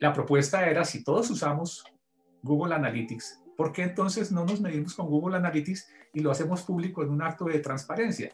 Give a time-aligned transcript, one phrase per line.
[0.00, 1.84] la propuesta era, si todos usamos
[2.42, 7.02] Google Analytics, ¿por qué entonces no nos medimos con Google Analytics y lo hacemos público
[7.02, 8.32] en un acto de transparencia?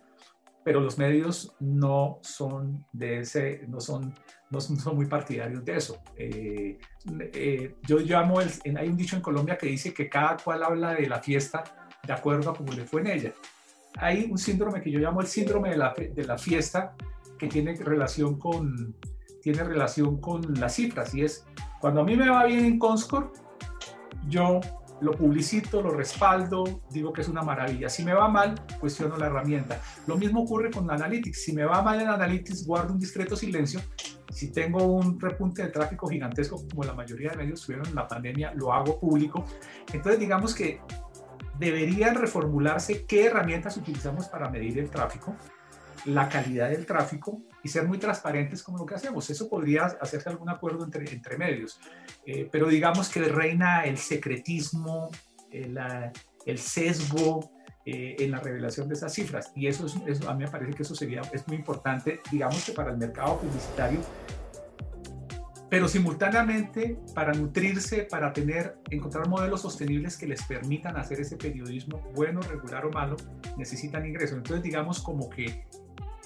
[0.65, 4.15] Pero los medios no son de ese, no son,
[4.51, 6.01] no son muy partidarios de eso.
[6.17, 6.79] Eh,
[7.33, 10.95] eh, yo llamo, el, hay un dicho en Colombia que dice que cada cual habla
[10.95, 11.65] de la fiesta
[12.05, 13.33] de acuerdo a cómo le fue en ella.
[13.99, 16.95] Hay un síndrome que yo llamo el síndrome de la, de la fiesta
[17.39, 18.97] que tiene relación con,
[19.47, 21.47] tiene relación con las cifras y es
[21.79, 23.29] cuando a mí me va bien en Comscore,
[24.27, 24.59] yo
[25.01, 27.89] lo publicito, lo respaldo, digo que es una maravilla.
[27.89, 29.81] Si me va mal, cuestiono la herramienta.
[30.09, 31.45] Lo mismo ocurre con Analytics.
[31.45, 33.79] Si me va mal en Analytics, guardo un discreto silencio.
[34.33, 38.09] Si tengo un repunte de tráfico gigantesco, como la mayoría de medios tuvieron en la
[38.09, 39.45] pandemia, lo hago público.
[39.93, 40.81] Entonces, digamos que
[41.57, 45.37] deberían reformularse qué herramientas utilizamos para medir el tráfico,
[46.07, 49.29] la calidad del tráfico y ser muy transparentes como lo que hacemos.
[49.29, 51.81] Eso podría hacerse algún acuerdo entre, entre medios,
[52.25, 55.11] eh, pero digamos que reina el secretismo,
[55.51, 56.13] el, eh,
[56.47, 57.51] el sesgo
[57.85, 60.73] eh, en la revelación de esas cifras y eso, es, eso, a mí me parece
[60.73, 64.01] que eso sería, es muy importante, digamos que para el mercado publicitario
[65.69, 72.01] pero simultáneamente para nutrirse, para tener, encontrar modelos sostenibles que les permitan hacer ese periodismo
[72.15, 73.17] bueno, regular o malo,
[73.57, 74.37] necesitan ingresos.
[74.37, 75.65] Entonces digamos como que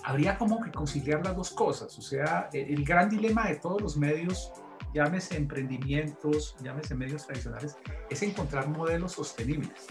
[0.05, 1.97] habría como que conciliar las dos cosas.
[1.99, 4.53] O sea, el gran dilema de todos los medios,
[4.95, 7.77] llámese emprendimientos, llámese medios tradicionales,
[8.09, 9.87] es encontrar modelos sostenibles.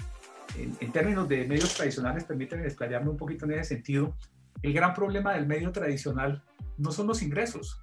[0.58, 4.16] En, términos de medios tradicionales, permítanme explayarme un poquito en ese sentido,
[4.62, 6.44] el gran problema del medio tradicional
[6.78, 7.82] no son los ingresos.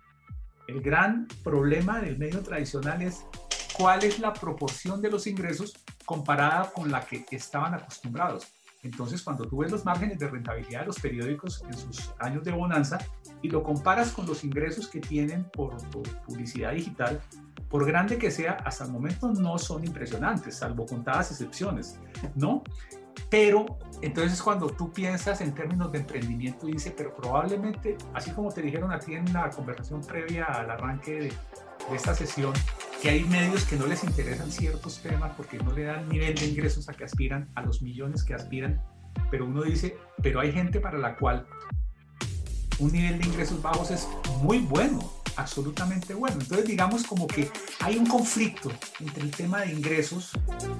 [0.66, 3.24] El gran problema del medio tradicional es
[3.72, 5.74] cuál es la proporción de los ingresos
[6.04, 8.55] comparada con la que estaban acostumbrados.
[8.86, 12.52] Entonces, cuando tú ves los márgenes de rentabilidad de los periódicos en sus años de
[12.52, 12.98] bonanza
[13.42, 15.76] y lo comparas con los ingresos que tienen por,
[16.24, 17.20] publicidad digital,
[17.68, 21.98] por grande que sea, hasta el momento no son impresionantes, salvo contadas excepciones,
[22.36, 22.62] ¿no?
[23.28, 23.66] Pero
[24.02, 28.92] entonces cuando tú piensas en términos de emprendimiento, dice, pero probablemente, así como te dijeron
[28.92, 31.32] a ti en la conversación previa al arranque de,
[31.90, 32.52] de esta sesión,
[33.06, 36.44] que hay medios que no les interesan ciertos temas porque no le dan nivel de
[36.44, 38.82] ingresos a que aspiran, a los millones que aspiran,
[39.30, 41.46] pero uno dice, pero hay gente para la cual
[42.80, 44.08] un nivel de ingresos bajos es
[44.42, 46.38] muy bueno, absolutamente bueno.
[46.40, 50.32] Entonces digamos como que hay un conflicto entre el tema de ingresos,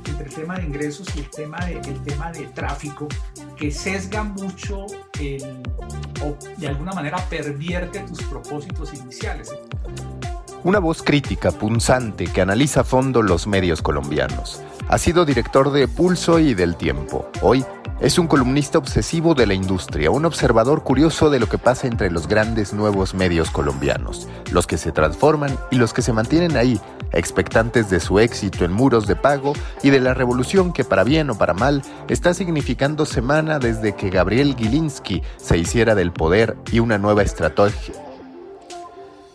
[0.05, 3.07] entre el tema de ingresos y el tema de, el tema de tráfico
[3.57, 4.87] que sesga mucho
[5.21, 5.63] el,
[6.25, 9.55] o de alguna manera pervierte tus propósitos iniciales.
[10.67, 14.61] Una voz crítica, punzante, que analiza a fondo los medios colombianos.
[14.89, 17.31] Ha sido director de Pulso y del Tiempo.
[17.41, 17.65] Hoy
[18.01, 22.11] es un columnista obsesivo de la industria, un observador curioso de lo que pasa entre
[22.11, 26.81] los grandes nuevos medios colombianos, los que se transforman y los que se mantienen ahí,
[27.13, 29.53] expectantes de su éxito en muros de pago
[29.85, 34.11] y de la revolución que para bien o para mal está significando semana desde que
[34.11, 38.06] Gabriel Gilinski se hiciera del poder y una nueva estrategia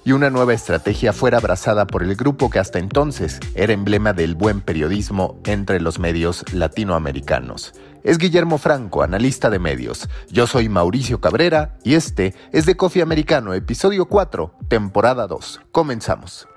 [0.04, 4.36] y una nueva estrategia fuera abrazada por el grupo que hasta entonces era emblema del
[4.36, 7.74] buen periodismo entre los medios latinoamericanos.
[8.04, 10.10] Es Guillermo Franco, analista de medios.
[10.30, 15.62] Yo soy Mauricio Cabrera y este es de Coffee Americano, episodio 4, temporada 2.
[15.72, 16.48] Comenzamos.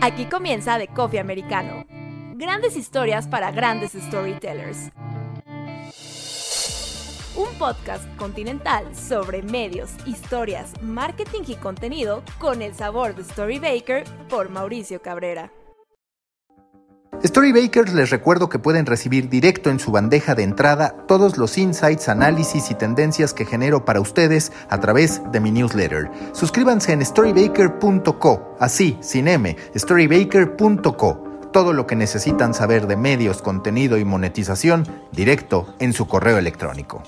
[0.00, 1.84] Aquí comienza de Coffee Americano.
[2.36, 4.90] Grandes historias para grandes storytellers
[7.38, 14.50] un podcast continental sobre medios, historias, marketing y contenido con el sabor de Storybaker por
[14.50, 15.52] Mauricio Cabrera.
[17.24, 22.08] Storybakers les recuerdo que pueden recibir directo en su bandeja de entrada todos los insights,
[22.08, 26.10] análisis y tendencias que genero para ustedes a través de mi newsletter.
[26.32, 31.24] Suscríbanse en storybaker.co, así, sin M, storybaker.co.
[31.52, 37.02] Todo lo que necesitan saber de medios, contenido y monetización directo en su correo electrónico.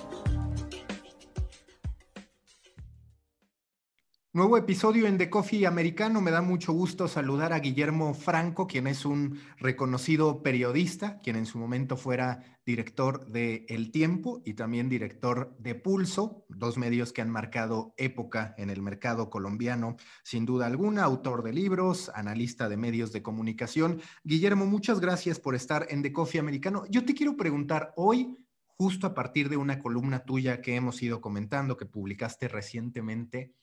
[4.32, 6.20] Nuevo episodio en The Coffee Americano.
[6.20, 11.46] Me da mucho gusto saludar a Guillermo Franco, quien es un reconocido periodista, quien en
[11.46, 17.22] su momento fuera director de El Tiempo y también director de Pulso, dos medios que
[17.22, 22.76] han marcado época en el mercado colombiano, sin duda alguna, autor de libros, analista de
[22.76, 24.00] medios de comunicación.
[24.22, 26.84] Guillermo, muchas gracias por estar en The Coffee Americano.
[26.88, 28.36] Yo te quiero preguntar hoy,
[28.76, 33.54] justo a partir de una columna tuya que hemos ido comentando, que publicaste recientemente,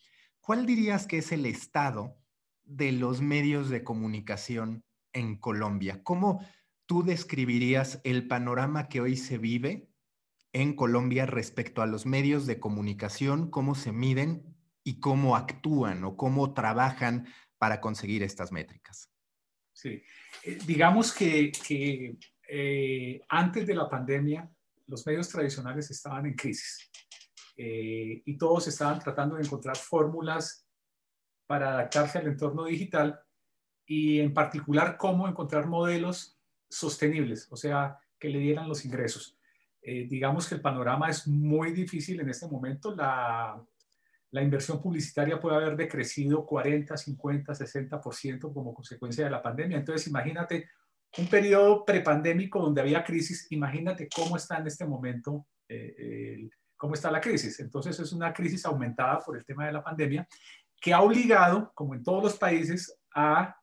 [0.47, 2.17] ¿cuál dirías que es el estado
[2.63, 6.01] de los medios de comunicación en Colombia?
[6.05, 6.39] ¿Cómo
[6.85, 9.89] tú describirías el panorama que hoy se vive
[10.53, 14.55] en Colombia respecto a los medios de comunicación, cómo se miden
[14.85, 17.27] y cómo actúan o cómo trabajan
[17.57, 19.11] para conseguir estas métricas.
[19.73, 20.01] Sí,
[20.43, 21.51] eh, digamos que,
[22.47, 24.49] eh, antes de la pandemia
[24.85, 26.89] los medios tradicionales estaban en crisis
[27.57, 30.67] eh, y todos estaban tratando de encontrar fórmulas
[31.47, 33.19] para adaptarse al entorno digital
[33.85, 36.37] y en particular cómo encontrar modelos
[36.69, 39.37] sostenibles, o sea, que le dieran los ingresos.
[39.81, 42.93] Eh, digamos que el panorama es muy difícil en este momento.
[42.93, 43.63] La,
[44.31, 49.77] la inversión publicitaria puede haber decrecido 40, 50, 60% como consecuencia de la pandemia.
[49.77, 50.67] Entonces, imagínate
[51.17, 57.11] un periodo prepandémico donde había crisis, imagínate cómo está en este momento, eh, cómo está
[57.11, 57.59] la crisis.
[57.59, 60.27] Entonces, es una crisis aumentada por el tema de la pandemia
[60.79, 63.55] que ha obligado, como en todos los países, a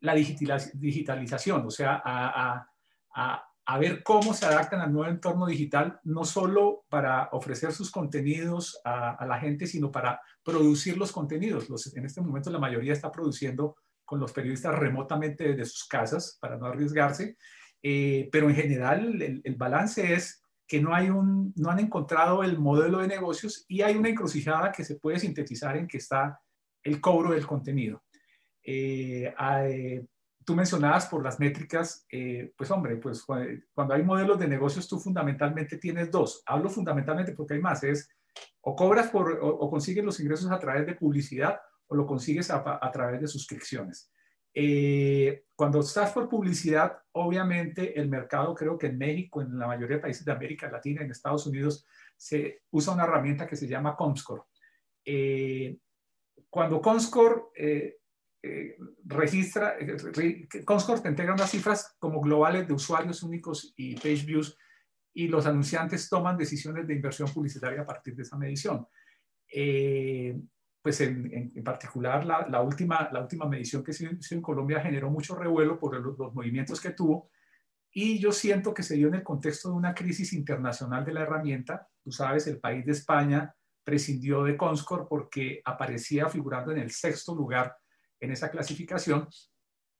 [0.00, 6.84] la digitalización, o sea, a, ver cómo se adaptan al nuevo entorno digital, no solo
[6.88, 11.68] para ofrecer sus contenidos a, la gente, sino para producir los contenidos.
[11.94, 16.56] en este momento la mayoría está produciendo con los periodistas remotamente desde sus casas para
[16.56, 17.36] no arriesgarse,
[17.82, 22.44] eh, pero en general el, el, balance es que no, hay un, no han encontrado
[22.44, 26.40] el modelo de negocios y hay una encrucijada que se puede sintetizar en que está
[26.82, 28.04] el cobro del contenido.
[28.62, 30.06] Eh, eh,
[30.44, 34.98] tú mencionabas por las métricas, eh, pues hombre, pues cuando hay modelos de negocios tú
[34.98, 36.42] fundamentalmente tienes dos.
[36.44, 38.10] Hablo fundamentalmente porque hay más, es
[38.60, 42.90] o cobras por, o, consigues los ingresos a través de publicidad o lo consigues a,
[42.92, 44.10] través de suscripciones.
[45.54, 50.02] Cuando estás por publicidad, obviamente el mercado, creo que en México, en la mayoría de
[50.02, 54.42] países de América Latina, en Estados Unidos, se usa una herramienta que se llama Comscore.
[56.50, 57.42] cuando Comscore
[58.40, 64.24] eh, registra, eh, Comscore te entrega unas cifras como globales de usuarios únicos y page
[64.24, 64.56] views
[65.12, 68.86] y los anunciantes toman decisiones de inversión publicitaria a partir de esa medición.
[70.80, 75.34] Pues en, particular la, última, la última medición que se hizo en Colombia generó mucho
[75.34, 77.30] revuelo por los, los movimientos que tuvo
[77.92, 81.22] y yo siento que se dio en el contexto de una crisis internacional de la
[81.22, 81.88] herramienta.
[82.02, 87.34] Tú sabes, el país de España prescindió de Comscore porque aparecía figurando en el sexto
[87.34, 87.74] lugar
[88.20, 89.28] en esa clasificación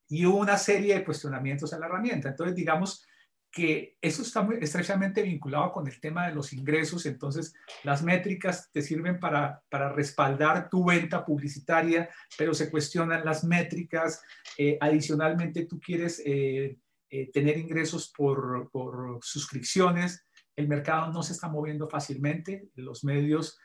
[0.09, 2.29] y hubo una serie de cuestionamientos a la herramienta.
[2.29, 3.07] Entonces, digamos
[3.51, 7.07] que eso está muy estrechamente vinculado con el tema de los ingresos.
[7.07, 13.45] Entonces, las métricas te sirven para, para respaldar tu venta publicitaria, pero se cuestionan las
[13.45, 14.23] métricas.
[14.57, 16.79] Eh, adicionalmente, tú quieres eh,
[17.11, 20.27] eh, tener ingresos por, por, suscripciones.
[20.55, 22.69] El mercado no se está moviendo fácilmente.
[22.75, 23.59] Los medios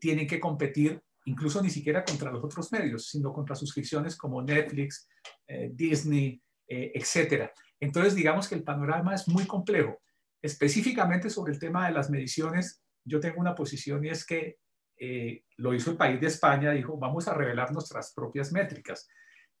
[0.00, 5.08] tienen que competir incluso ni siquiera contra los otros medios, sino contra suscripciones como Netflix,
[5.46, 7.50] eh, Disney, eh, etc.
[7.80, 10.00] Entonces, digamos que el panorama es muy complejo.
[10.42, 14.58] Específicamente sobre el tema de las mediciones, yo tengo una posición y es que
[14.98, 19.08] eh, lo hizo el país de España, dijo, vamos a revelar nuestras propias métricas.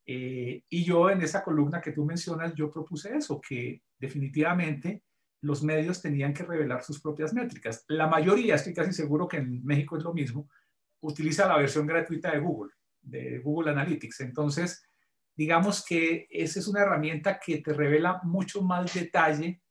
[0.06, 5.04] y yo en esa columna que tú mencionas, yo propuse eso, que definitivamente
[5.42, 7.84] los medios tenían que revelar sus propias métricas.
[7.88, 10.48] La mayoría, estoy casi seguro que en México es lo mismo,
[11.00, 14.20] utiliza la versión gratuita de Google, de Google Analytics.
[14.20, 14.84] Entonces,
[15.36, 19.62] digamos que esa es una herramienta que te revela mucho más detalle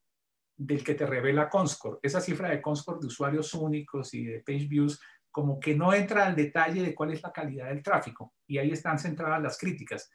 [0.57, 1.99] del que te revela Comscore.
[2.01, 4.99] Esa cifra de Comscore de usuarios únicos y de page views,
[5.31, 8.33] como que no entra al detalle de cuál es la calidad del tráfico.
[8.45, 10.11] Y ahí están centradas las críticas.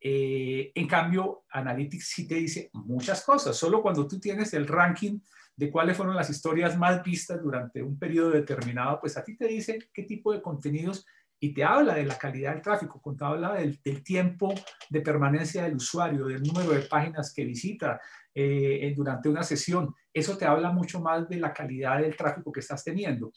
[0.00, 3.56] Eh, en cambio, Analytics sí te dice muchas cosas.
[3.56, 5.18] Solo cuando tú tienes el ranking
[5.56, 9.48] de cuáles fueron las historias más vistas durante un periodo determinado, pues a ti te
[9.48, 11.04] dice qué tipo de contenidos
[11.40, 14.52] y te habla de la calidad del tráfico, te habla del, tiempo
[14.90, 18.00] de permanencia del usuario, del número de páginas que visita
[18.34, 19.94] eh, durante una sesión.
[20.12, 23.32] Eso te habla mucho más de la calidad del tráfico que estás teniendo.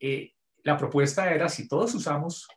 [0.00, 0.32] Eh,
[0.64, 2.48] la propuesta era, si todos usamos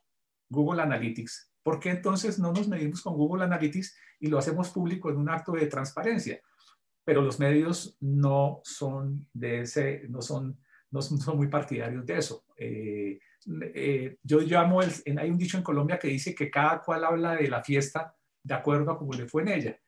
[0.50, 5.10] Google Analytics, ¿por qué entonces no nos medimos con Google Analytics y lo hacemos público
[5.10, 6.40] en un acto de transparencia?
[7.06, 10.60] pero los medios no son de ese, no son,
[10.90, 12.46] no son, muy partidarios de eso.
[12.58, 13.20] Eh,
[13.74, 17.36] eh, yo llamo, el, hay un dicho en Colombia que dice que cada cual habla
[17.36, 19.80] de la fiesta de acuerdo a cómo le fue en ella.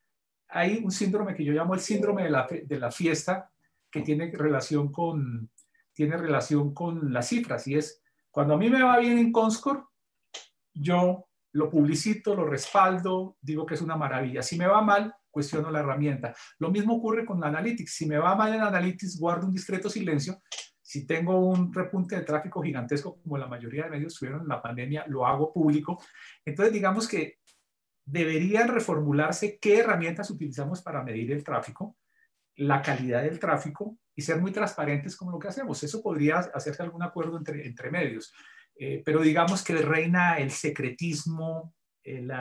[0.49, 3.51] Hay un síndrome que yo llamo el síndrome de la, de la fiesta
[3.91, 5.49] que tiene relación con,
[5.93, 9.81] tiene relación con las cifras y es cuando a mí me va bien en Comscore,
[10.73, 14.43] yo lo publicito, lo respaldo, digo que es una maravilla.
[14.43, 16.35] Si me va mal, cuestiono la herramienta.
[16.59, 17.95] Lo mismo ocurre con Analytics.
[17.95, 20.39] Si me va mal en Analytics, guardo un discreto silencio.
[20.88, 24.62] Si tengo un repunte de tráfico gigantesco, como la mayoría de medios tuvieron en la
[24.62, 26.01] pandemia, lo hago público.
[26.46, 27.39] Entonces, digamos que
[28.06, 31.98] deberían reformularse qué herramientas utilizamos para medir el tráfico,
[32.56, 35.84] la calidad del tráfico y ser muy transparentes como lo que hacemos.
[35.84, 38.34] Eso podría hacerse algún acuerdo entre, entre medios.
[38.79, 42.32] eh, pero digamos que reina el secretismo, el,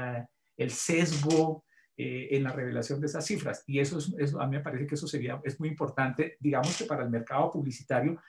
[0.56, 1.64] el sesgo
[1.98, 3.64] eh, en la revelación de esas cifras.
[3.66, 6.84] Y eso, es, a mí me parece que eso sería, es muy importante, digamos que
[6.84, 8.20] para el mercado publicitario,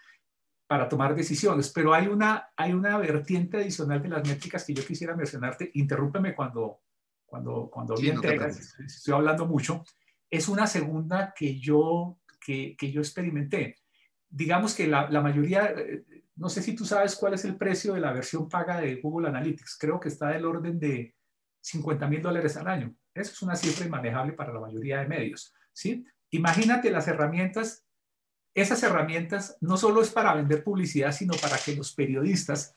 [0.67, 1.69] para tomar decisiones.
[1.73, 5.69] Pero hay una, hay una vertiente adicional de las métricas que yo quisiera mencionarte.
[5.73, 6.79] Interrúpeme cuando,
[7.25, 9.83] cuando, cuando estoy hablando mucho.
[10.29, 13.75] Es una segunda que yo, que, que yo experimenté.
[14.29, 16.05] Digamos que la, la mayoría, eh,
[16.37, 19.27] no sé si tú sabes cuál es el precio de la versión paga de Google
[19.27, 19.77] Analytics.
[19.77, 21.15] Creo que está del orden de
[21.59, 22.95] 50 mil dólares al año.
[23.19, 25.53] Eso es una cifra inmanejable para la mayoría de medios.
[25.73, 26.05] ¿sí?
[26.31, 27.85] Imagínate las herramientas.
[28.53, 32.75] Esas herramientas no solo es para vender publicidad, sino para que los periodistas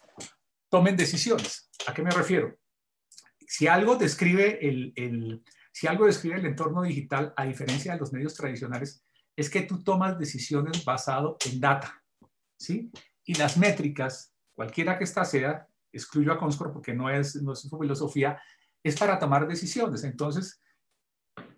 [0.68, 1.70] tomen decisiones.
[1.87, 2.59] ¿A qué me refiero?
[3.47, 5.42] Si algo describe el,
[5.73, 9.04] si algo describe el entorno digital, a diferencia de los medios tradicionales,
[9.35, 12.02] es que tú tomas decisiones basado en data.
[12.59, 12.90] ¿sí?
[13.25, 17.61] Y las métricas, cualquiera que ésta sea, excluyo a Conscor porque no es, no es
[17.61, 18.40] su filosofía,
[18.82, 20.04] es para tomar decisiones.
[20.04, 20.60] Entonces,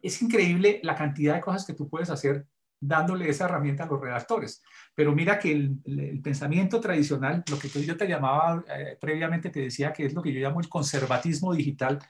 [0.00, 2.46] es increíble la cantidad de cosas que tú puedes hacer
[2.80, 4.62] dándole esa herramienta a los redactores.
[4.94, 9.92] Pero mira que el, pensamiento tradicional, lo que yo te llamaba eh, previamente, te decía
[9.92, 12.00] que es lo que yo llamo el conservatismo digital,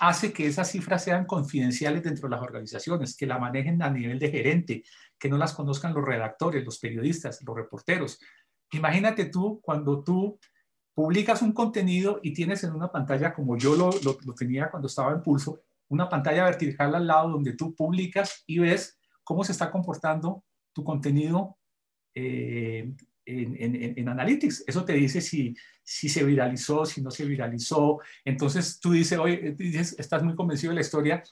[0.00, 4.18] hace que esas cifras sean confidenciales dentro de las organizaciones, que la manejen a nivel
[4.18, 4.82] de gerente,
[5.18, 8.18] que no las conozcan los redactores, los periodistas, los reporteros.
[8.72, 10.38] Imagínate tú cuando tú
[10.94, 15.22] publicas un contenido y tienes en una pantalla, como yo lo, tenía cuando estaba en
[15.22, 20.44] Pulso, una pantalla vertical al lado donde tú publicas y ves cómo se está comportando
[20.72, 21.56] tu contenido
[22.14, 22.92] eh,
[23.24, 24.64] en, Analytics.
[24.66, 28.00] Eso te dice si, si se viralizó, si no se viralizó.
[28.24, 31.22] Entonces tú dices, oye, dices, estás muy convencido de la historia,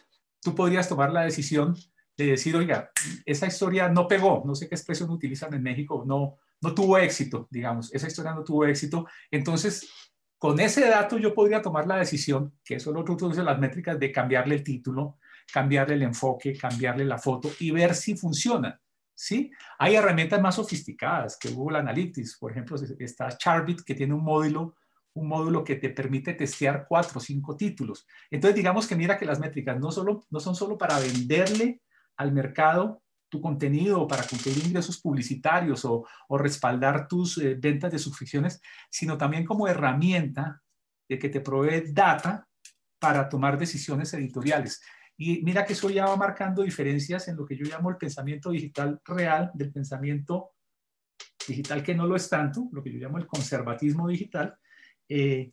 [0.41, 1.75] tú podrías tomar la decisión
[2.17, 2.91] de decir, oiga,
[3.25, 7.49] esa historia no pegó, no sé qué expresión utilizan en México, no, no tuvo éxito,
[7.51, 9.07] digamos, esa historia no tuvo éxito.
[9.31, 9.91] Entonces,
[10.39, 14.13] con ese dato yo podría tomar la decisión, que eso lo otro las métricas, de
[14.13, 15.19] cambiarle el título,
[15.53, 18.81] cambiarle el enfoque, cambiarle la foto y ver si funciona.
[19.15, 19.51] ¿sí?
[19.79, 24.77] Hay herramientas más sofisticadas que Google Analytics, por ejemplo, está Charbit que tiene un módulo
[25.15, 28.07] un módulo que te permite testear cuatro o cinco títulos.
[28.31, 31.83] Entonces, digamos que mira que las métricas no, solo, no son solo para venderle
[32.17, 36.05] al mercado tu contenido para cumplir ingresos publicitarios o,
[36.37, 38.61] respaldar tus eh, ventas de suscripciones,
[38.91, 40.61] sino también como herramienta
[41.09, 42.47] de que te provee data
[42.99, 44.83] para tomar decisiones editoriales.
[45.17, 48.51] Y mira que eso ya va marcando diferencias en lo que yo llamo el pensamiento
[48.51, 50.53] digital real del pensamiento
[51.47, 54.57] digital que no lo es tanto, lo que yo llamo el conservatismo digital,
[55.09, 55.53] eh,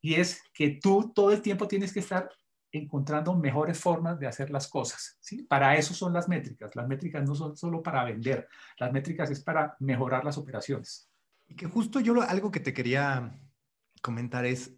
[0.00, 2.28] y es que tú todo el tiempo tienes que estar
[2.76, 5.16] encontrando mejores formas de hacer las cosas.
[5.20, 5.42] ¿sí?
[5.42, 6.74] Para eso son las métricas.
[6.76, 11.08] Las métricas no son solo para vender, las métricas es para mejorar las operaciones.
[11.48, 13.38] Y que justo yo algo que te quería
[14.02, 14.74] comentar es,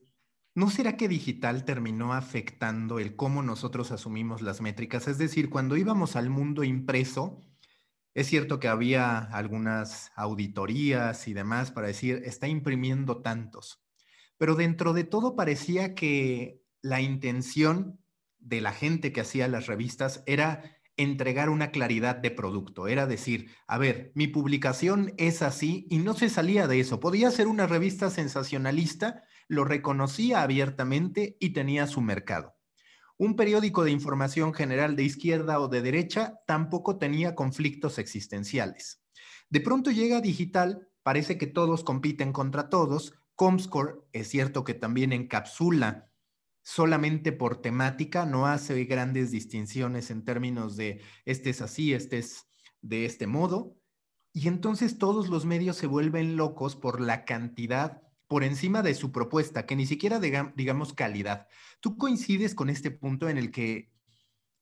[0.54, 5.08] ¿no será que digital terminó afectando el cómo nosotros asumimos las métricas?
[5.08, 7.44] Es decir, cuando íbamos al mundo impreso,
[8.14, 13.80] es cierto que había algunas auditorías y demás para decir, está imprimiendo tantos,
[14.36, 17.98] pero dentro de todo parecía que la intención
[18.38, 23.50] de la gente que hacía las revistas era entregar una claridad de producto, era decir,
[23.68, 26.98] a ver, mi publicación es así y no se salía de eso.
[26.98, 32.56] Podía ser una revista sensacionalista, lo reconocía abiertamente y tenía su mercado.
[33.16, 39.02] Un periódico de información general de izquierda o de derecha tampoco tenía conflictos existenciales.
[39.50, 43.14] De pronto llega digital, parece que todos compiten contra todos.
[43.34, 46.07] Comscore es cierto que también encapsula
[46.68, 52.46] solamente por temática, no hace grandes distinciones en términos de este es así, este es
[52.82, 53.74] de este modo.
[54.34, 59.12] Y entonces todos los medios se vuelven locos por la cantidad por encima de su
[59.12, 61.48] propuesta, que ni siquiera digamos calidad.
[61.80, 63.90] ¿Tú coincides con este punto en el que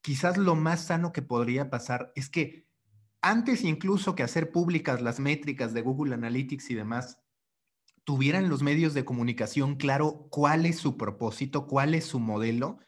[0.00, 2.68] quizás lo más sano que podría pasar es que
[3.20, 7.18] antes incluso que hacer públicas las métricas de Google Analytics y demás,
[8.06, 12.78] tuvieran los medios de comunicación claro cuál es su propósito, cuál es su modelo,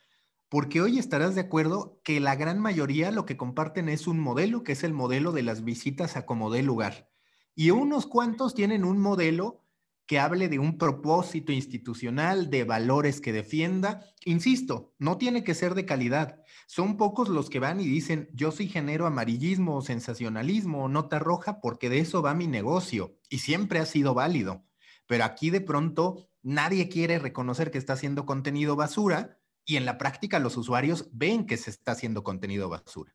[0.48, 4.62] porque hoy estarás de acuerdo que la gran mayoría lo que comparten es un modelo,
[4.62, 7.10] que es el modelo de las visitas a como dé lugar.
[7.56, 9.64] Y unos cuantos tienen un modelo
[10.06, 14.04] que hable de un propósito institucional, de valores que defienda.
[14.24, 16.44] Insisto, no tiene que ser de calidad.
[16.68, 21.90] Son pocos los que van y dicen, yo sí genero amarillismo, sensacionalismo, nota roja, porque
[21.90, 23.18] de eso va mi negocio.
[23.28, 24.67] Y siempre ha sido válido
[25.08, 29.98] pero aquí de pronto nadie quiere reconocer que está haciendo contenido basura y en la
[29.98, 33.14] práctica los usuarios ven que se está haciendo contenido basura.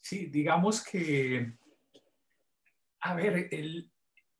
[0.00, 1.54] Sí, digamos que,
[3.00, 3.48] a ver,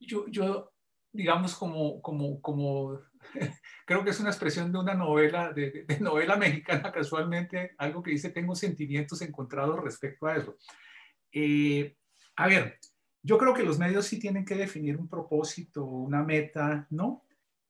[0.00, 0.72] yo,
[1.12, 3.00] digamos, como, como, como
[3.86, 8.30] creo que es una expresión de una novela, de, novela mexicana casualmente, algo que dice,
[8.30, 10.56] tengo sentimientos encontrados respecto a eso.
[11.32, 11.96] Eh,
[12.36, 12.78] a ver,
[13.22, 17.24] yo creo que los medios sí tienen que definir un propósito, una meta, ¿no?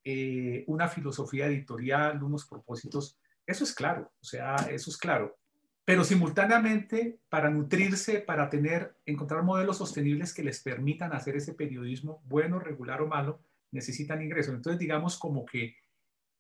[0.04, 3.18] Eh, una filosofía editorial, unos propósitos.
[3.46, 5.36] Eso es claro, o sea, eso es claro.
[5.84, 12.22] Pero simultáneamente, para nutrirse, para tener, encontrar modelos sostenibles que les permitan hacer ese periodismo,
[12.26, 13.40] bueno, regular o malo,
[13.70, 14.54] necesitan ingresos.
[14.54, 15.76] Entonces, digamos como que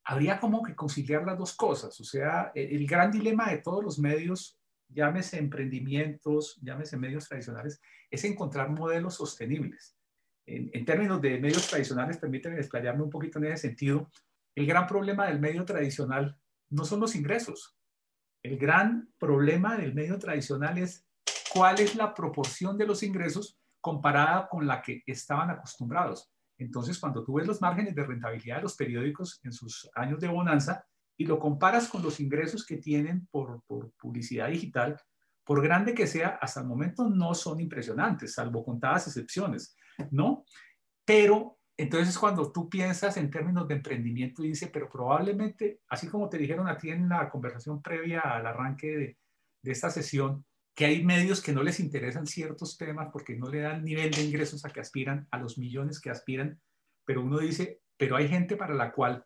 [0.04, 1.98] habría como que conciliar las dos cosas.
[2.00, 4.57] O sea, el gran dilema de todos los medios,
[4.88, 7.80] llámese emprendimientos, llámese medios tradicionales,
[8.10, 9.96] es encontrar modelos sostenibles.
[10.46, 14.10] En, términos de medios tradicionales, permíteme desplayarme un poquito en ese sentido,
[14.54, 16.38] el gran problema del medio tradicional
[16.70, 17.76] no son los ingresos.
[18.42, 21.06] El gran problema del medio tradicional es
[21.52, 26.30] cuál es la proporción de los ingresos comparada con la que estaban acostumbrados.
[26.56, 30.28] Entonces, cuando tú ves los márgenes de rentabilidad de los periódicos en sus años de
[30.28, 30.84] bonanza
[31.18, 33.62] y lo comparas con los ingresos que tienen por,
[33.98, 34.98] publicidad digital,
[35.44, 39.76] por grande que sea, hasta el momento no son impresionantes, salvo contadas excepciones,
[40.12, 40.44] ¿no?
[41.04, 46.38] Pero entonces cuando tú piensas en términos de emprendimiento, dice, pero probablemente, así como te
[46.38, 49.18] dijeron a ti en la conversación previa al arranque de,
[49.62, 53.60] de esta sesión, que hay medios que no les interesan ciertos temas porque no le
[53.60, 56.60] dan nivel de ingresos a que aspiran, a los millones que aspiran,
[57.04, 59.24] pero uno dice, pero hay gente para la cual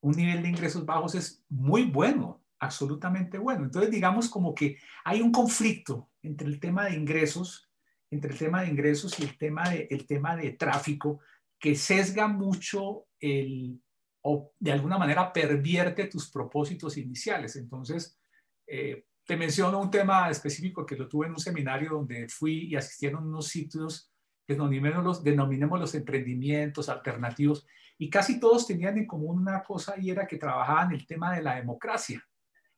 [0.00, 3.64] un nivel de ingresos bajos es muy bueno, absolutamente bueno.
[3.64, 7.70] Entonces, digamos como que hay un conflicto entre el tema de ingresos,
[8.10, 11.20] entre el tema de ingresos y el tema de, el tema de tráfico,
[11.58, 13.80] que sesga mucho el,
[14.22, 17.56] o de alguna manera pervierte tus propósitos iniciales.
[17.56, 18.18] Entonces,
[18.66, 22.76] eh, te menciono un tema específico que lo tuve en un seminario donde fui y
[22.76, 24.12] asistieron unos sitios
[24.46, 27.66] denominemos los, denominemos los emprendimientos alternativos
[27.98, 31.42] y casi todos tenían en común una cosa y era que trabajaban el tema de
[31.42, 32.22] la democracia.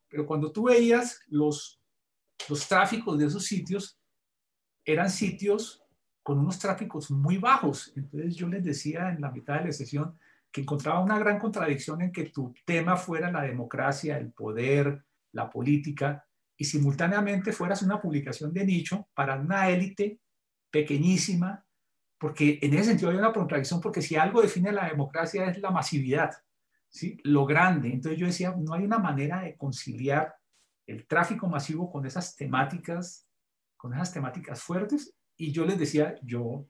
[0.07, 1.81] Pero cuando tú veías los,
[2.47, 3.99] los tráficos de esos sitios,
[4.85, 5.83] eran sitios
[6.23, 7.91] con unos tráficos muy bajos.
[7.95, 10.17] Entonces yo les decía en la mitad de la sesión
[10.51, 15.03] que encontraba una gran contradicción en que tu tema fuera la democracia, el poder,
[15.33, 16.25] la política,
[16.57, 20.19] y simultáneamente fueras una publicación de nicho para una élite
[20.69, 21.65] pequeñísima,
[22.19, 25.71] porque en ese sentido hay una contradicción, porque si algo define la democracia es la
[25.71, 26.31] masividad,
[26.89, 27.17] ¿sí?
[27.23, 27.93] lo grande.
[27.93, 30.35] Entonces yo decía, no hay una manera de conciliar
[30.85, 33.25] el tráfico masivo con esas temáticas,
[33.77, 35.15] con esas temáticas fuertes.
[35.37, 36.67] Y yo les decía, yo,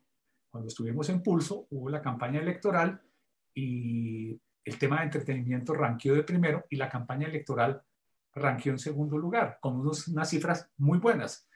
[0.52, 3.02] cuando estuvimos en Pulso, hubo la campaña electoral
[3.56, 7.82] y el tema de entretenimiento ranqueó de primero y la campaña electoral
[8.36, 11.49] ranqueó en segundo lugar, con unos, unas cifras muy buenas.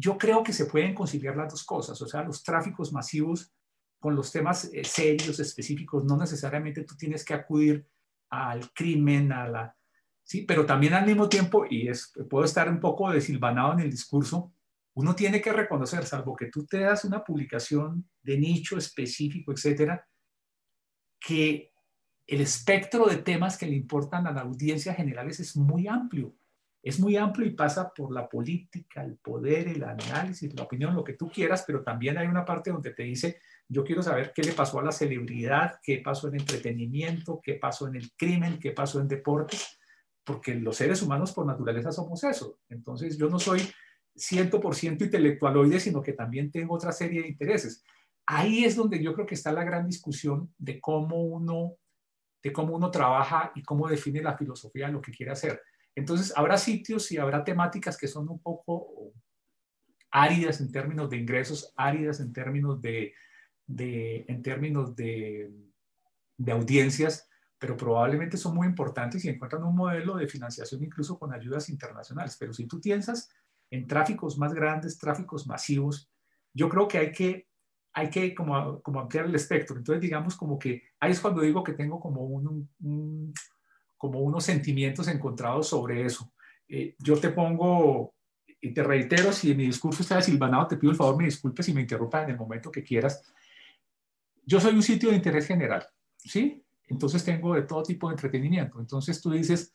[0.00, 3.52] Yo creo que se pueden conciliar las dos cosas, o sea, los tráficos masivos
[3.98, 7.84] con los temas eh, serios, específicos, no necesariamente tú tienes que acudir
[8.30, 9.76] al crimen, a la...
[10.22, 13.90] Sí, pero también al mismo tiempo, y es, puedo estar un poco desilvanado en el
[13.90, 14.52] discurso,
[14.94, 20.06] uno tiene que reconocer, salvo que tú te das una publicación de nicho específico, etcétera,
[21.18, 21.72] que
[22.26, 26.36] el espectro de temas que le importan a la audiencia generales es muy amplio.
[26.82, 31.04] Es muy amplio y pasa por la política, el poder, el análisis, la opinión, lo
[31.04, 34.42] que tú quieras, pero también hay una parte donde te dice, yo quiero saber qué
[34.42, 38.70] le pasó a la celebridad, qué pasó en entretenimiento, qué pasó en el crimen, qué
[38.70, 39.78] pasó en deportes,
[40.24, 42.60] porque los seres humanos por naturaleza somos eso.
[42.68, 43.60] Entonces yo no soy
[44.14, 47.84] 100% intelectualoide, sino que también tengo otra serie de intereses.
[48.26, 51.76] Ahí es donde yo creo que está la gran discusión de cómo uno
[52.42, 55.60] de cómo uno trabaja y cómo define la filosofía de lo que quiere hacer.
[55.98, 59.12] Entonces, habrá sitios y habrá temáticas que son un poco
[60.10, 63.12] áridas en términos de ingresos, áridas en términos de,
[63.66, 65.50] en términos de,
[66.36, 71.32] de audiencias, pero probablemente son muy importantes y encuentran un modelo de financiación incluso con
[71.32, 72.36] ayudas internacionales.
[72.38, 73.28] Pero si tú piensas
[73.70, 76.08] en tráficos más grandes, tráficos masivos,
[76.54, 77.48] yo creo que hay que
[77.92, 79.76] hay que como, como ampliar el espectro.
[79.76, 83.34] Entonces, digamos como que ahí es cuando digo que tengo como, un,
[83.98, 86.32] como unos sentimientos encontrados sobre eso.
[86.66, 88.14] Eh, yo te pongo,
[88.60, 91.74] y te reitero, si mi discurso está desilvanado, te pido el favor, me disculpes y
[91.74, 93.22] me interrumpas en el momento que quieras.
[94.44, 96.64] Yo soy un sitio de interés general, ¿sí?
[96.86, 98.80] Entonces tengo de todo tipo de entretenimiento.
[98.80, 99.74] Entonces tú dices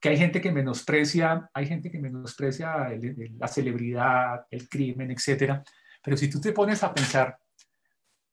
[0.00, 2.90] que hay gente que menosprecia, hay gente que menosprecia
[3.38, 5.64] la celebridad, el crimen, etcétera
[6.02, 7.38] pero si tú te pones a pensar,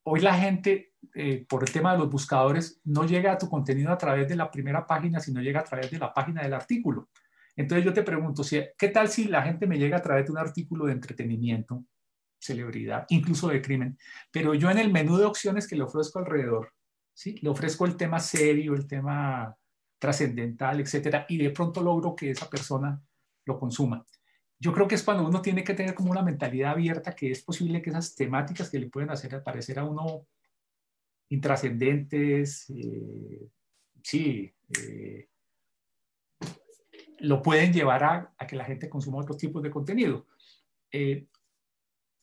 [0.03, 3.91] hoy la gente, eh, por el tema de los buscadores, no llega a tu contenido
[3.91, 7.09] a través de la primera página, sino llega a través de la página del artículo.
[7.55, 8.43] Entonces yo te pregunto,
[8.77, 11.83] ¿qué tal si la gente me llega a través de un artículo de entretenimiento?
[12.39, 13.97] celebridad, incluso de crimen,
[14.31, 16.73] pero yo en el menú de opciones que le ofrezco alrededor,
[17.13, 17.35] ¿sí?
[17.41, 19.55] le ofrezco el tema serio, el tema
[19.99, 23.01] trascendental, etcétera, y de pronto logro que esa persona
[23.45, 24.05] lo consuma.
[24.57, 27.43] Yo creo que es cuando uno tiene que tener como una mentalidad abierta, que es
[27.43, 30.25] posible que esas temáticas que le pueden hacer parecer a uno
[31.29, 33.47] intrascendentes, eh,
[34.03, 35.29] sí, eh,
[37.19, 40.25] lo pueden llevar a, que la gente consuma otros tipos de contenido.
[40.91, 41.27] Eh,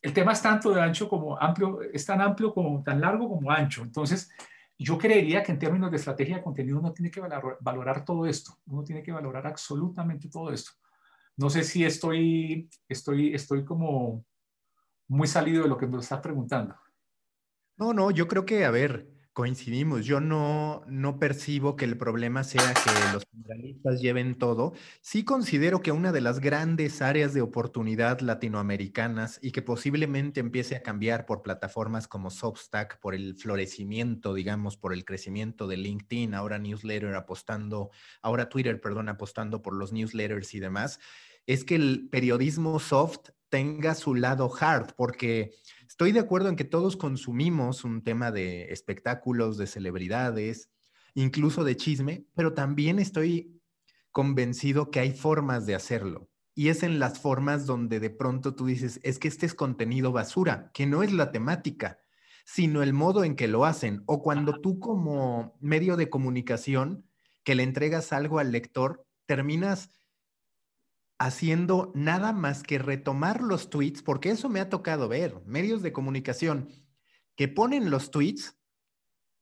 [0.03, 3.51] el tema es tanto de ancho como amplio, es tan amplio como tan largo como
[3.51, 3.83] ancho.
[3.83, 4.31] Entonces,
[4.79, 8.59] yo creería que en términos de estrategia de contenido uno tiene que valorar, todo esto,
[8.67, 10.73] uno tiene que valorar absolutamente todo esto.
[11.37, 14.25] No sé si estoy, estoy, estoy como
[15.09, 16.75] muy salido de lo que me estás preguntando.
[17.77, 20.07] No, no, yo creo que, a ver, Coincidimos.
[20.07, 24.73] Yo no, no percibo que el problema sea que los generalistas lleven todo.
[25.03, 30.75] Sí considero que una de las grandes áreas de oportunidad latinoamericanas y que posiblemente empiece
[30.75, 36.33] a cambiar por plataformas como Substack, por el florecimiento, digamos, por el crecimiento de LinkedIn,
[36.33, 37.91] ahora newsletter apostando,
[38.23, 40.99] ahora Twitter, perdón, apostando por los newsletters y demás,
[41.47, 45.55] es que el periodismo soft tenga su lado hard, porque
[45.97, 50.71] Estoy de acuerdo en que todos consumimos un tema de espectáculos, de celebridades,
[51.15, 53.63] incluso de chisme, pero también estoy
[54.11, 56.29] convencido que hay formas de hacerlo.
[56.55, 60.13] Y es en las formas donde de pronto tú dices, es que este es contenido
[60.13, 61.99] basura, que no es la temática,
[62.45, 64.03] sino el modo en que lo hacen.
[64.05, 67.09] O cuando tú como medio de comunicación
[67.43, 69.89] que le entregas algo al lector, terminas
[71.19, 75.93] haciendo nada más que retomar los tweets, porque eso me ha tocado ver, medios de
[75.93, 76.69] comunicación
[77.37, 78.59] que ponen los tweets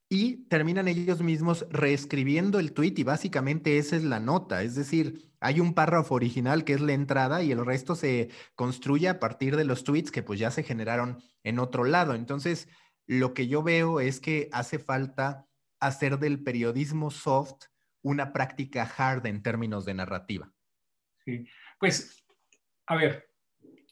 [0.09, 5.33] y terminan ellos mismos reescribiendo el tweet y básicamente esa es la nota, es decir,
[5.41, 9.57] hay un párrafo original que es la entrada y el resto se construye a partir
[9.57, 12.15] de los tweets que pues ya se generaron en otro lado.
[12.15, 12.69] Entonces,
[13.07, 15.47] lo que yo veo es que hace falta
[15.81, 17.67] hacer del periodismo soft
[18.03, 20.53] una práctica hard en términos de narrativa.
[21.25, 21.47] Sí.
[21.85, 22.25] Pues,
[22.87, 23.29] a ver,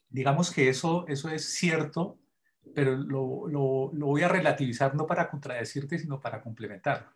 [0.09, 2.19] digamos que eso, eso es cierto,
[2.75, 7.11] pero lo, lo, voy a relativizar no para contradecirte, sino para complementar.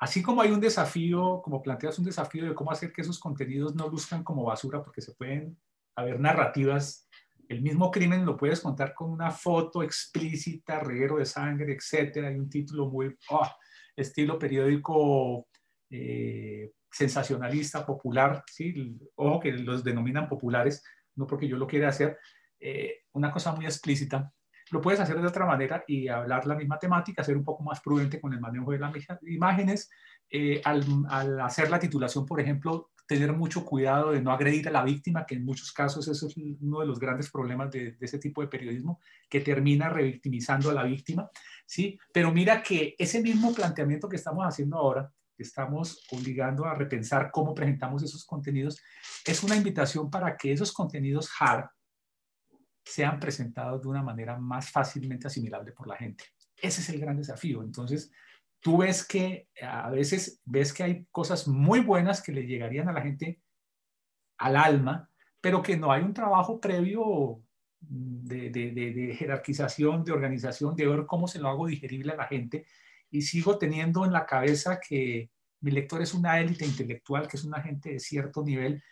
[0.00, 3.76] Así como hay un desafío, como planteas un desafío de cómo hacer que esos contenidos
[3.76, 5.56] no luzcan como basura, porque se pueden
[5.94, 7.08] haber narrativas,
[7.48, 12.40] el mismo crimen lo puedes contar con una foto explícita, reguero de sangre, etcétera, y
[12.40, 13.48] un título muy oh,
[13.94, 15.46] estilo periódico
[15.88, 18.98] eh, sensacionalista, popular, ¿sí?
[19.16, 20.82] ojo que los denominan populares,
[21.14, 22.18] no porque yo lo quiera hacer,
[22.58, 24.32] eh, una cosa muy explícita.
[24.70, 27.80] Lo puedes hacer de otra manera y hablar la misma temática, ser un poco más
[27.80, 29.90] prudente con el manejo de las imágenes.
[30.30, 34.84] Eh, al, hacer la titulación, por ejemplo, tener mucho cuidado de no agredir a la
[34.84, 38.20] víctima, que en muchos casos eso es uno de los grandes problemas de, de ese
[38.20, 41.28] tipo de periodismo, que termina revictimizando a la víctima.
[41.66, 41.98] ¿sí?
[42.12, 47.54] Pero mira que ese mismo planteamiento que estamos haciendo ahora, estamos obligando a repensar cómo
[47.54, 48.80] presentamos esos contenidos,
[49.24, 51.68] es una invitación para que esos contenidos hard
[52.84, 56.24] sean presentados de una manera más fácilmente asimilable por la gente.
[56.56, 57.62] Ese es el gran desafío.
[57.62, 58.10] Entonces,
[58.60, 62.92] tú ves que a veces ves que hay cosas muy buenas que le llegarían a
[62.92, 63.40] la gente
[64.38, 65.08] al alma,
[65.40, 67.42] pero que no hay un trabajo previo
[67.80, 72.66] de, de, jerarquización, de organización, de ver cómo se lo hago digerible a la gente
[73.10, 77.44] y sigo teniendo en la cabeza que mi lector es una élite intelectual, que es
[77.44, 78.82] una gente de cierto nivel,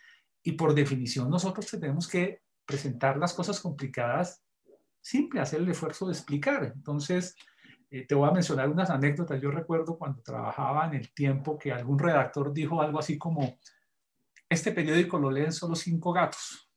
[0.43, 4.43] y por definición nosotros tenemos que presentar las cosas complicadas
[5.01, 6.71] simple, hacer el esfuerzo de explicar.
[6.75, 7.35] Entonces,
[7.89, 9.41] eh, te voy a mencionar unas anécdotas.
[9.41, 13.57] Yo recuerdo cuando trabajaba en el tiempo que algún redactor dijo algo así como,
[14.47, 16.69] este periódico lo leen solo cinco gatos.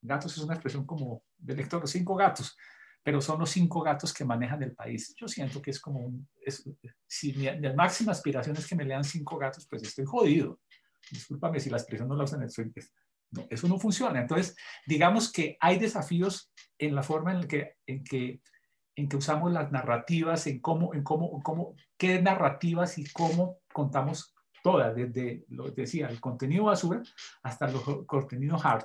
[0.00, 2.56] Gatos es una expresión como de lector, cinco gatos
[3.02, 5.14] pero son los cinco gatos que manejan el país.
[5.16, 6.28] Yo siento que es como un,
[7.06, 10.60] si mi, máxima aspiración es que me lean cinco gatos, pues estoy jodido.
[11.10, 12.74] Discúlpame si la expresión no la usan en el
[13.30, 14.20] no, eso no funciona.
[14.20, 14.56] Entonces,
[14.86, 18.40] digamos que hay desafíos en la forma en que, en que,
[18.96, 24.34] en que usamos las narrativas, en cómo, en cómo, cómo, qué narrativas y cómo contamos
[24.62, 27.02] todas, desde, lo decía, el contenido basura
[27.42, 28.84] hasta el contenido hard.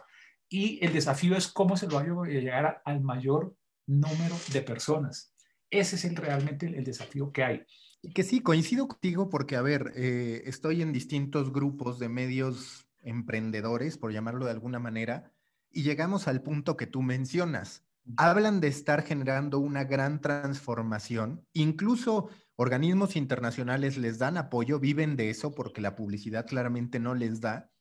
[0.49, 3.55] Y el desafío es cómo se lo a llegar al mayor
[3.87, 5.33] número de personas.
[5.69, 7.65] Ese es el, realmente el, desafío que hay.
[8.13, 13.97] Que sí, coincido contigo porque, a ver, eh, estoy en distintos grupos de medios emprendedores,
[13.97, 15.31] por llamarlo de alguna manera,
[15.71, 17.85] y llegamos al punto que tú mencionas.
[18.17, 25.29] Hablan de estar generando una gran transformación, incluso organismos internacionales les dan apoyo, viven de
[25.29, 27.71] eso porque la publicidad claramente no les da,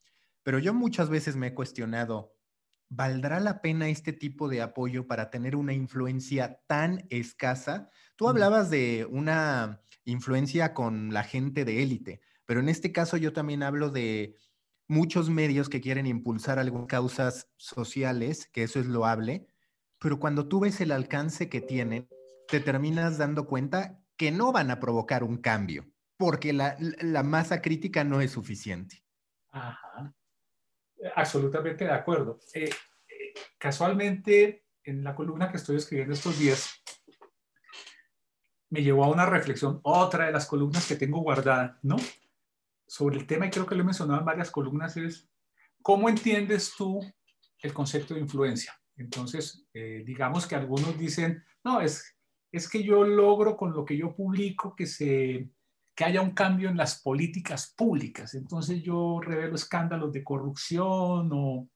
[0.42, 2.34] pero yo muchas veces me he cuestionado,
[2.94, 7.88] ¿valdrá la pena este tipo de apoyo para tener una influencia tan escasa?
[8.16, 13.33] Tú hablabas de una influencia con la gente de élite, pero en este caso yo
[13.33, 14.37] también hablo de
[14.88, 19.46] muchos medios que quieren impulsar algunas causas sociales, que eso es loable,
[19.98, 22.09] pero cuando tú ves el alcance que tienen,
[22.46, 25.87] te terminas dando cuenta que no van a provocar un cambio,
[26.18, 26.76] porque la,
[27.22, 29.02] masa crítica no es suficiente.
[29.50, 30.14] Ajá.
[31.14, 32.40] Absolutamente de acuerdo.
[32.54, 32.70] Eh,
[33.08, 36.82] eh, casualmente, en la columna que estoy escribiendo estos días,
[38.70, 41.96] me llevó a una reflexión, otra de las columnas que tengo guardada, ¿no?
[42.86, 45.28] Sobre el tema, y creo que lo he mencionado en varias columnas, es
[45.82, 47.00] ¿cómo entiendes tú
[47.60, 48.72] el concepto de influencia?
[48.96, 52.16] Entonces, eh, digamos que algunos dicen, no, es,
[52.50, 55.50] es que yo logro con lo que yo publico que, se,
[55.94, 58.35] que haya un cambio en las políticas públicas.
[58.35, 61.68] Entonces yo revelo escándalos de corrupción o,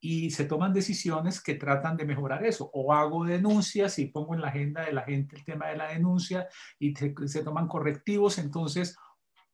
[0.00, 2.70] y se toman decisiones que tratan de mejorar eso.
[2.72, 5.88] O hago denuncias y pongo en la agenda de la gente el tema de la
[5.88, 8.38] denuncia y se, toman correctivos.
[8.38, 8.96] Entonces,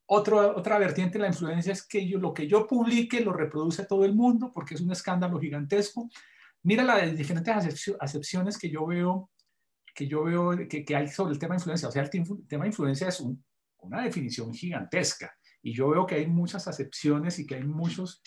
[0.07, 3.85] otro, otra vertiente de la influencia es que yo, lo que yo publique lo reproduce
[3.85, 6.09] todo el mundo porque es un escándalo gigantesco.
[6.63, 9.31] Mira las diferentes acepciones que yo veo
[9.95, 11.89] que yo veo que, que, hay sobre el tema de influencia.
[11.89, 13.21] O sea, el tema de influencia es
[13.81, 15.35] una definición gigantesca.
[15.63, 18.23] Y yo veo que hay muchas acepciones y que hay muchos,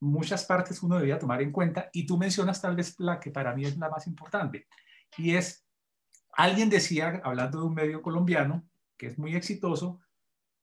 [0.00, 1.90] muchas partes que uno debería tomar en cuenta.
[1.92, 4.66] Y tú mencionas tal vez la que para mí es la más importante.
[5.16, 5.66] Y es,
[6.32, 10.00] alguien decía, hablando de un medio colombiano que es muy exitoso,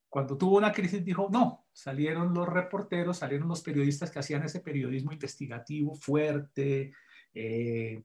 [0.08, 4.60] cuando tuvo una crisis dijo, no, salieron los reporteros, salieron los periodistas que hacían ese
[4.60, 6.92] periodismo investigativo fuerte,
[7.32, 8.02] eh,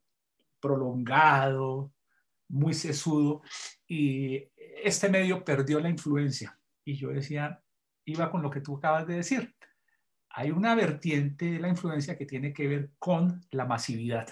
[0.60, 1.91] prolongado,
[2.50, 3.41] muy sesudo
[3.88, 4.38] y
[4.84, 6.60] este medio perdió la influencia.
[6.86, 7.62] Y yo decía,
[8.06, 9.56] iba con lo que tú acabas de decir.
[10.30, 14.28] Hay una vertiente de la influencia que tiene que ver con la masividad.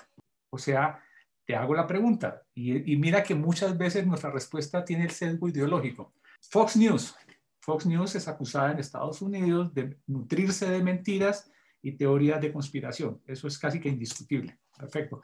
[0.50, 1.04] O sea,
[1.46, 6.14] te hago la pregunta y, mira que muchas veces nuestra respuesta tiene el sesgo ideológico.
[6.50, 7.16] Fox News.
[7.60, 13.22] Fox News es acusada en Estados Unidos de nutrirse de mentiras y teorías de conspiración.
[13.26, 14.60] Eso es casi que indiscutible.
[14.78, 15.22] Perfecto.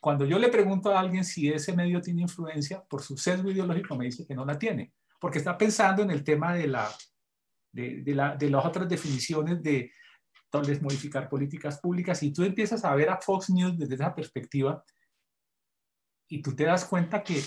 [0.00, 3.96] Cuando yo le pregunto a alguien si ese medio tiene influencia, por su sesgo ideológico
[3.96, 6.88] me dice que no la tiene, porque está pensando en el tema de, la,
[7.72, 9.92] de, la, de las otras definiciones de
[10.50, 12.22] tal modificar políticas públicas.
[12.22, 14.82] Y tú empiezas a ver a Fox News desde esa perspectiva
[16.28, 17.42] y tú te das cuenta que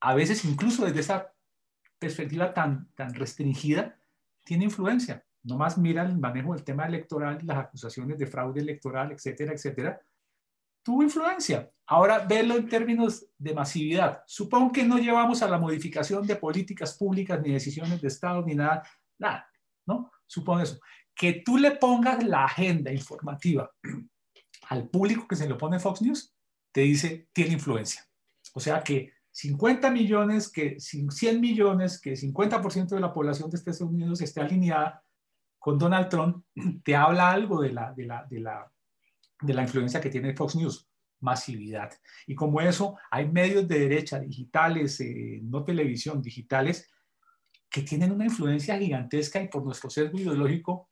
[0.00, 1.32] a veces incluso desde esa
[1.98, 3.98] perspectiva tan, tan restringida,
[4.44, 5.24] tiene influencia.
[5.42, 10.00] Nomás mira el manejo del tema electoral, las acusaciones de fraude electoral, etcétera, etcétera,
[10.88, 11.70] tuvo influencia.
[11.86, 14.22] Ahora velo en términos de masividad.
[14.26, 18.54] Supongo que no llevamos a la modificación de políticas públicas, ni decisiones de Estado, ni
[18.54, 18.82] nada,
[19.18, 19.46] nada,
[19.84, 20.10] ¿no?
[20.26, 20.80] Supongo eso.
[21.14, 23.70] Que tú le pongas la agenda informativa
[24.70, 26.34] al público que se lo pone Fox News,
[26.72, 28.08] te dice, tiene influencia.
[28.54, 33.82] O sea que 50 millones, que 100 millones, que 50% de la población de Estados
[33.82, 35.02] Unidos esté alineada
[35.58, 36.46] con Donald Trump,
[36.82, 38.72] te habla algo de la, de la, de la
[39.40, 40.88] de la influencia que tiene Fox News,
[41.20, 41.92] masividad.
[42.26, 46.88] Y como eso, hay medios de derecha digitales, eh, no televisión, digitales,
[47.70, 50.88] que tienen una influencia gigantesca y por nuestro sesgo ideológico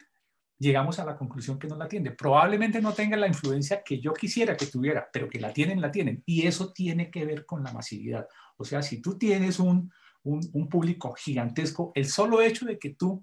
[0.58, 2.12] llegamos a la conclusión que no la tiene.
[2.12, 5.90] Probablemente no tengan la influencia que yo quisiera que tuviera, pero que la tienen, la
[5.90, 6.22] tienen.
[6.26, 8.26] Y eso tiene que ver con la masividad.
[8.56, 12.90] O sea, si tú tienes un, un, un público gigantesco, el solo hecho de que
[12.90, 13.22] tú,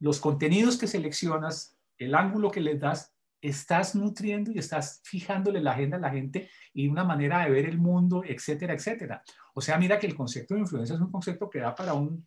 [0.00, 5.72] los contenidos que seleccionas, el ángulo que les das, estás nutriendo y estás fijándole la
[5.72, 9.22] agenda a la gente y una manera de ver el mundo, etcétera, etcétera.
[9.52, 12.26] O sea, mira que el concepto de influencia es un concepto que da para un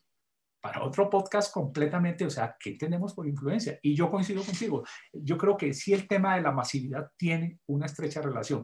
[0.66, 3.78] para otro podcast completamente, o sea, ¿qué tenemos por influencia?
[3.84, 4.84] Y yo coincido contigo.
[5.14, 8.64] Yo creo que sí el tema de la masividad tiene una estrecha relación.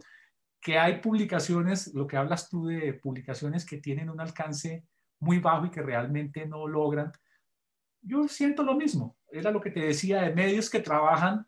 [0.60, 4.84] Que hay publicaciones, lo que hablas tú de publicaciones que tienen un alcance
[5.20, 7.12] muy bajo y que realmente no logran.
[8.02, 9.16] Yo siento lo mismo.
[9.30, 11.46] Era lo que te decía de medios que trabajan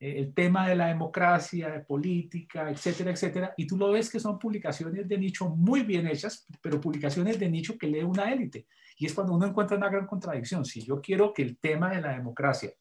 [0.00, 4.20] eh, el tema de la democracia, de política, etcétera, etcétera, y tú lo ves que
[4.20, 8.66] son publicaciones de nicho muy bien hechas, pero publicaciones de nicho que lee una élite.
[8.96, 10.64] Y es cuando uno encuentra una gran contradicción.
[10.64, 12.72] Si yo quiero que el tema de la democracia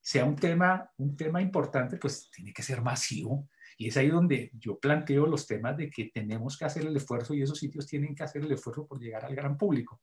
[0.00, 3.48] sea un tema, un tema importante, pues tiene que ser masivo.
[3.78, 7.34] Y es ahí donde yo planteo los temas de que tenemos que hacer el esfuerzo
[7.34, 10.00] y esos sitios tienen que hacer el esfuerzo por llegar al gran público.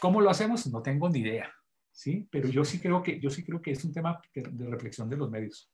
[0.00, 0.66] ¿Cómo lo hacemos?
[0.68, 1.52] No tengo ni idea.
[1.94, 2.28] ¿Sí?
[2.30, 5.16] Pero yo sí creo que, yo sí creo que es un tema de, reflexión de
[5.16, 5.70] los medios.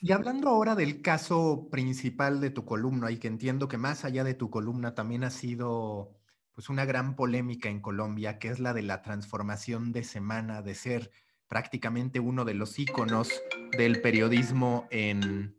[0.00, 4.24] Y hablando ahora del caso principal de tu columna, y que entiendo que más allá
[4.24, 6.18] de tu columna también ha sido
[6.52, 10.74] pues una gran polémica en Colombia, que es la de la transformación de semana de
[10.74, 11.10] ser
[11.46, 13.30] prácticamente uno de los íconos
[13.78, 15.54] del periodismo en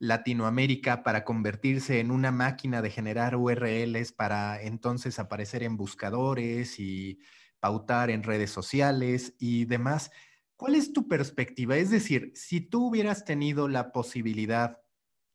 [0.00, 7.20] Latinoamérica para convertirse en una máquina de generar URLs para entonces aparecer en buscadores y
[7.60, 10.10] pautar en redes sociales y demás.
[10.56, 11.76] ¿Cuál es tu perspectiva?
[11.76, 14.78] Es decir, si tú hubieras tenido la posibilidad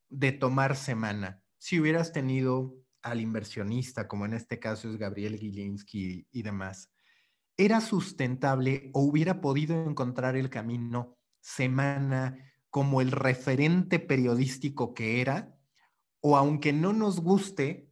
[0.10, 6.28] de tomar semana, si hubieras tenido al inversionista, como en este caso es Gabriel Gilinski
[6.32, 6.92] y demás,
[7.58, 12.38] ¿era sustentable o hubiera podido encontrar el camino semana
[12.70, 15.56] como el referente periodístico que era?
[16.22, 17.90] O aunque no nos guste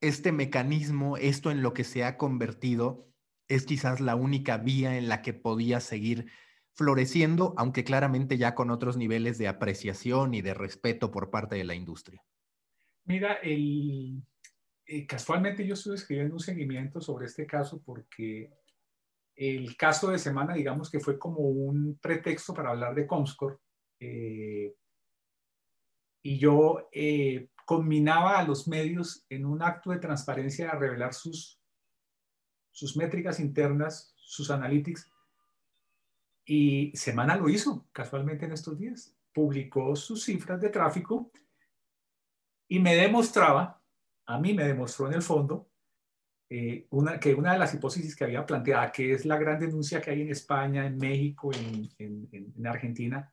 [0.00, 3.08] este mecanismo, esto en lo que se ha convertido,
[3.48, 6.30] es quizás la única vía en la que podía seguir
[6.74, 11.64] floreciendo, aunque claramente ya con otros niveles de apreciación y de respeto por parte de
[11.64, 12.22] la industria.
[13.04, 14.22] Mira, el,
[14.84, 18.52] eh, casualmente yo estuve escribiendo un seguimiento sobre este caso porque
[19.34, 23.58] el caso de semana, digamos que fue como un pretexto para hablar de Comscore.
[24.00, 24.74] Eh,
[26.22, 31.60] y yo eh, combinaba a los medios en un acto de transparencia a revelar sus,
[32.76, 35.10] sus métricas internas, sus analytics,
[36.44, 39.16] y Semana lo hizo casualmente en estos días.
[39.32, 41.32] Publicó sus cifras de tráfico
[42.68, 43.82] y me demostraba,
[44.26, 45.70] a mí me demostró en el fondo,
[46.50, 46.86] eh,
[47.18, 50.20] que una de las hipótesis que había planteado, que es la gran denuncia que hay
[50.20, 53.32] en España, en México, en, en, Argentina,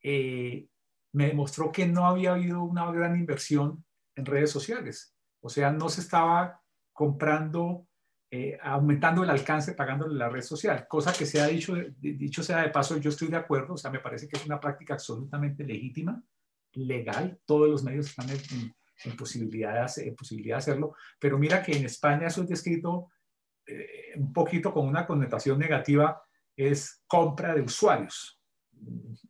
[0.00, 0.68] eh,
[1.12, 5.12] me demostró que no había habido una gran inversión en redes sociales.
[5.40, 7.89] O sea, no se estaba comprando
[8.32, 12.62] eh, aumentando el alcance pagándole la red social, cosa que se ha dicho, dicho sea
[12.62, 15.64] de paso, yo estoy de acuerdo, o sea, me parece que es una práctica absolutamente
[15.64, 16.22] legítima,
[16.74, 21.84] legal, todos los medios están en, posibilidad, de, posibilidad de hacerlo, pero mira que en
[21.86, 23.08] España eso es descrito
[23.66, 26.22] eh, un poquito con una connotación negativa,
[26.54, 28.40] es compra de usuarios.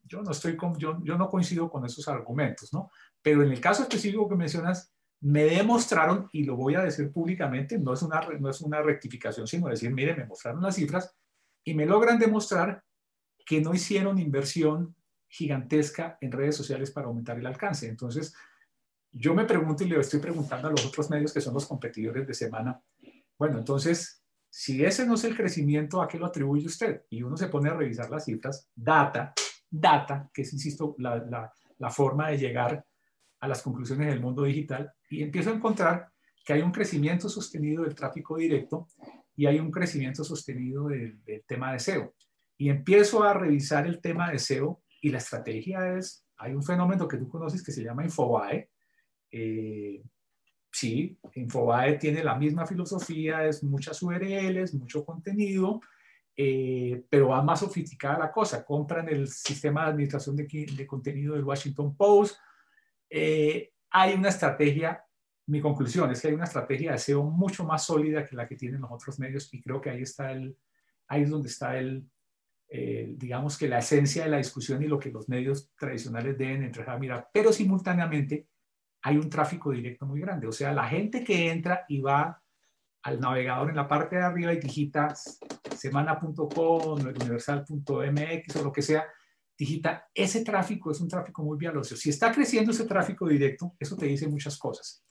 [0.05, 2.91] Yo no, estoy con, yo, yo no coincido con esos argumentos, ¿no?
[3.23, 7.79] Pero en el caso específico que mencionas, me demostraron, y lo voy a decir públicamente,
[7.79, 11.15] no es una, no es una rectificación, sino decir, mire, me mostraron las cifras
[11.63, 12.83] y me logran demostrar
[13.45, 14.95] que no hicieron inversión
[15.29, 17.87] gigantesca en redes sociales para aumentar el alcance.
[17.87, 18.35] Entonces,
[19.13, 22.27] yo me pregunto y le estoy preguntando a los otros medios que son los competidores
[22.27, 22.81] de semana,
[23.39, 27.05] bueno, entonces, si ese no es el crecimiento, ¿a qué lo atribuye usted?
[27.09, 29.33] Y uno se pone a revisar las cifras, data,
[29.71, 32.85] data, que es, insisto, la, la, la forma de llegar
[33.41, 36.09] a las conclusiones del mundo digital y empiezo a encontrar
[36.45, 38.89] que hay un crecimiento sostenido del tráfico directo
[39.37, 42.15] y hay un crecimiento sostenido del, tema de SEO.
[42.57, 47.09] Y empiezo a revisar el tema de SEO y la estrategia es, hay un fenómeno
[47.09, 48.69] que tú conoces que se llama Infobae.
[49.31, 50.03] Eh,
[50.71, 55.81] sí, Infobae tiene la misma filosofía, es muchas URLs, mucho contenido,
[56.37, 58.65] eh, pero va más sofisticada la cosa.
[58.65, 62.37] Compran el sistema de administración de, de contenido del Washington Post,
[63.11, 65.05] eh, hay una estrategia,
[65.47, 68.57] mi conclusión es que hay una estrategia de SEO mucho más sólida que la que
[68.57, 70.57] tienen los otros medios y creo que ahí está el,
[71.09, 72.09] ahí es donde está el,
[72.69, 76.89] digamos que la esencia de la discusión y lo que los medios tradicionales deben entrar
[76.91, 78.47] a mirar, pero simultáneamente
[79.03, 82.41] hay un tráfico directo muy grande, o sea, la gente que entra y va
[83.03, 89.07] al navegador en la parte de arriba y digita semana.com, universal.mx o lo que sea,
[89.61, 91.95] digita, ese tráfico es un tráfico muy valioso.
[91.95, 95.05] Si está creciendo ese tráfico directo, eso te dice muchas cosas.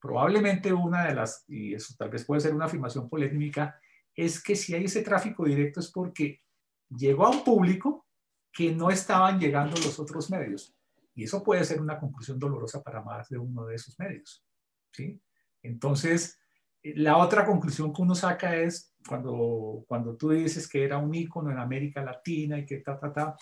[0.00, 3.78] Probablemente una de las, y eso tal vez puede ser una afirmación polémica,
[4.14, 6.40] es que si hay ese tráfico directo es porque
[6.88, 8.06] llegó a un público
[8.50, 10.74] que no estaban llegando los otros medios.
[11.14, 14.46] Y eso puede ser una conclusión dolorosa para más de uno de esos medios.
[14.92, 15.20] ¿sí?
[15.62, 16.40] Entonces,
[16.82, 21.50] la otra conclusión que uno saca es cuando, cuando tú dices que era un ícono
[21.50, 23.36] en América Latina y que ta, ta, ta,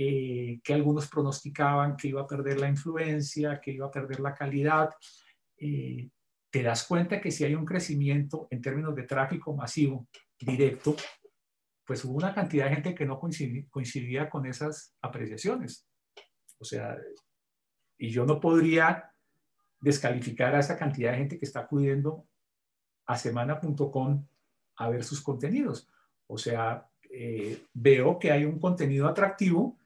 [0.00, 4.32] eh, que algunos pronosticaban que iba a perder la influencia, que iba a perder la
[4.32, 4.90] calidad.
[5.56, 6.08] Eh,
[6.52, 10.06] te das cuenta que si hay un crecimiento en términos de tráfico masivo
[10.38, 10.94] directo,
[11.84, 15.88] pues hubo una cantidad de gente que no coincidía, con esas apreciaciones.
[16.60, 16.96] O sea,
[17.98, 19.12] y yo no podría
[19.80, 22.24] descalificar a esa cantidad de gente que está acudiendo
[23.04, 24.24] a semana.com
[24.76, 25.88] a ver sus contenidos.
[26.28, 29.77] O sea, eh, veo que hay un contenido atractivo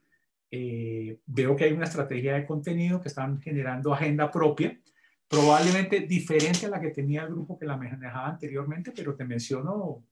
[0.54, 4.78] eh, veo que hay una estrategia de contenido que están generando agenda propia,
[5.26, 10.04] probablemente diferente a la que tenía el grupo que la manejaba anteriormente, pero te menciono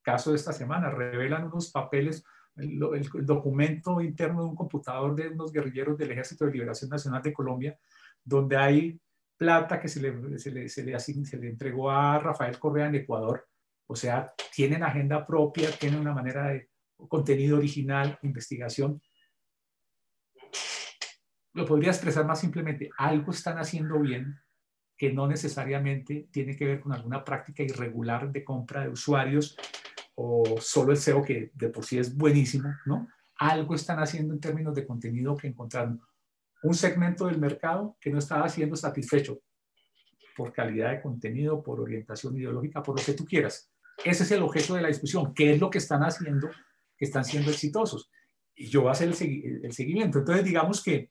[0.00, 2.24] caso de esta semana, revelan unos papeles,
[2.54, 2.78] el,
[3.26, 7.76] documento interno de un computador de unos guerrilleros del Ejército de Liberación Nacional de Colombia,
[8.22, 9.00] donde hay
[9.36, 12.94] plata que se le, se le, se le, se le entregó a Rafael Correa en
[12.94, 13.48] Ecuador.
[13.88, 16.68] O sea, tienen agenda propia, tienen una manera de
[17.08, 19.02] contenido original, investigación.
[21.54, 24.38] Lo podría expresar más simplemente, algo están haciendo bien
[24.96, 29.56] que no necesariamente tiene que ver con alguna práctica irregular de compra de usuarios
[30.16, 33.08] o solo el SEO que de por sí es buenísimo, ¿no?
[33.36, 36.00] Algo están haciendo en términos de contenido que encontraron
[36.64, 39.40] un segmento del mercado que no estaba siendo satisfecho
[40.36, 43.70] por calidad de contenido, por orientación ideológica, por lo que tú quieras.
[44.04, 45.34] Ese es el objeto de la discusión.
[45.34, 46.48] ¿Qué es lo que están haciendo
[46.96, 48.10] que están siendo exitosos?
[48.54, 50.18] Y yo voy a hacer el, seguimiento.
[50.18, 51.10] Entonces, digamos que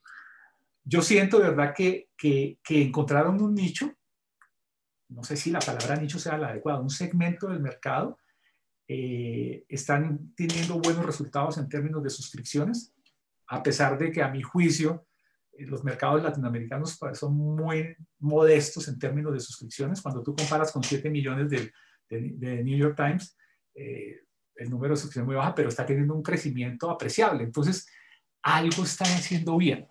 [0.87, 3.93] yo siento de verdad que, que, encontraron un nicho,
[5.09, 8.17] no sé si la palabra nicho sea la adecuada, un segmento del mercado,
[8.87, 12.93] eh, están teniendo buenos resultados en términos de suscripciones,
[13.47, 15.05] a pesar de que a mi juicio
[15.57, 20.01] eh, los mercados latinoamericanos son muy modestos en términos de suscripciones.
[20.01, 21.69] Cuando tú comparas con 7 millones de,
[22.09, 23.37] de, New York Times,
[23.75, 24.21] eh,
[24.55, 27.43] el número de suscripciones es muy baja, pero está teniendo un crecimiento apreciable.
[27.43, 27.89] Entonces,
[28.41, 29.85] algo están haciendo bien.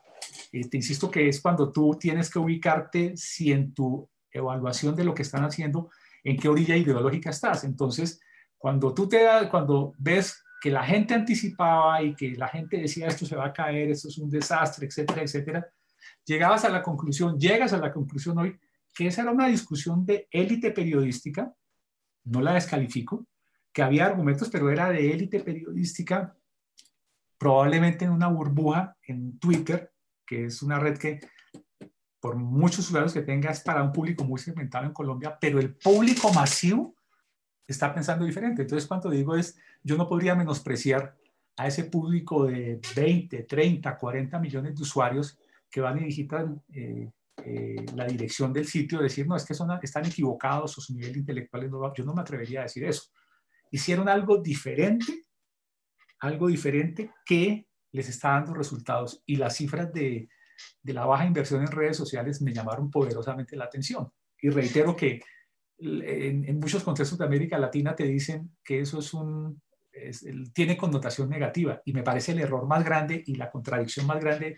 [0.52, 5.04] Eh, te insisto que es cuando tú tienes que ubicarte si en tu evaluación de
[5.04, 5.90] lo que están haciendo,
[6.22, 7.64] en qué orilla ideológica estás.
[7.64, 8.20] Entonces,
[8.58, 13.26] cuando tú te cuando ves que la gente anticipaba y que la gente decía esto
[13.26, 15.66] se va a caer, esto es un desastre, etcétera, etcétera,
[16.24, 18.58] llegabas a la conclusión, llegas a la conclusión hoy
[18.94, 21.54] que esa era una discusión de élite periodística,
[22.24, 23.26] no la descalifico,
[23.72, 26.34] que había argumentos, pero era de élite periodística,
[27.36, 29.92] probablemente en una burbuja en Twitter,
[30.26, 31.20] que es una red que
[32.20, 35.76] por muchos usuarios que tenga es para un público muy segmentado en Colombia, pero el
[35.76, 36.96] público masivo
[37.66, 38.62] está pensando diferente.
[38.62, 41.16] Entonces, cuando digo es, yo no podría menospreciar
[41.56, 45.38] a ese público de 20, 30, 40 millones de usuarios
[45.70, 47.10] que van y digitan eh,
[47.44, 51.16] eh, la dirección del sitio, decir, no, es que son, están equivocados o su nivel
[51.16, 53.04] intelectual no, yo no me atrevería a decir eso.
[53.70, 55.26] Hicieron algo diferente,
[56.20, 57.66] algo diferente que
[57.96, 60.28] les está dando resultados y las cifras de,
[60.82, 64.10] de la baja inversión en redes sociales me llamaron poderosamente la atención.
[64.40, 65.20] Y reitero que
[65.78, 69.60] en, muchos contextos de América Latina te dicen que eso es un,
[70.52, 74.56] tiene connotación negativa y me parece el error más grande y la contradicción más grande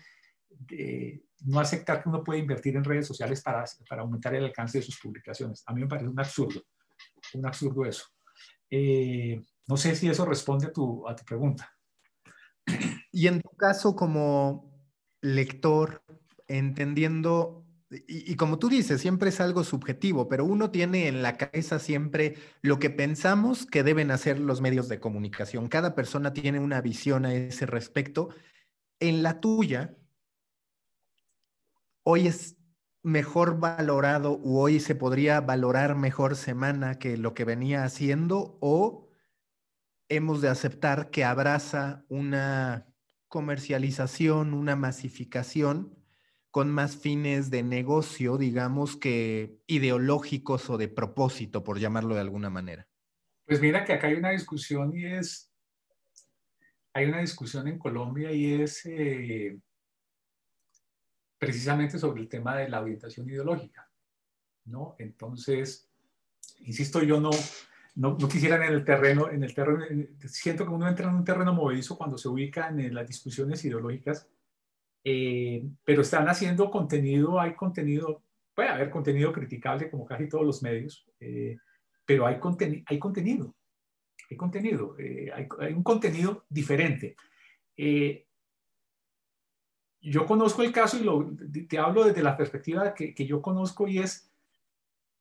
[0.49, 3.65] de no aceptar que uno puede invertir en redes sociales para,
[3.99, 5.63] aumentar el alcance de sus publicaciones.
[5.65, 6.61] A mí me parece un absurdo,
[7.33, 8.05] un absurdo eso.
[8.69, 11.78] Eh, no sé si eso responde a tu pregunta.
[13.11, 14.71] Y en tu caso como
[15.21, 16.03] lector,
[16.47, 21.79] entendiendo y, como tú dices, siempre es algo subjetivo, pero uno tiene en la cabeza
[21.79, 25.69] siempre lo que pensamos que deben hacer los medios de comunicación.
[25.69, 28.29] Cada persona tiene una visión a ese respecto.
[28.99, 29.97] En la tuya,
[32.03, 32.57] hoy es
[33.01, 39.09] mejor valorado o hoy se podría valorar mejor semana que lo que venía haciendo o
[40.09, 42.87] hemos de aceptar que abraza una
[43.29, 45.95] comercialización, una masificación
[46.51, 52.49] con más fines de negocio, digamos, que ideológicos o de propósito, por llamarlo de alguna
[52.49, 52.87] manera?
[53.45, 55.53] Pues mira que acá hay una discusión y es,
[56.93, 59.59] hay una discusión en Colombia y es eh,
[61.37, 63.89] precisamente sobre el tema de la orientación ideológica,
[64.65, 64.95] ¿no?
[64.97, 65.89] Entonces,
[66.59, 67.29] insisto, yo no,
[67.99, 69.85] no, quisiera en el terreno, en el terreno,
[70.25, 74.27] siento que uno entra en un terreno movedizo cuando se ubica en las discusiones ideológicas
[75.03, 78.23] eh, pero están haciendo contenido, hay contenido,
[78.53, 81.57] puede haber contenido criticable como casi todos los medios, eh,
[82.05, 82.83] pero hay, hay contenido,
[84.29, 87.15] hay contenido, eh, hay, un contenido diferente.
[90.01, 91.29] yo conozco el caso y lo,
[91.67, 94.28] te hablo desde la perspectiva que, que yo conozco y es,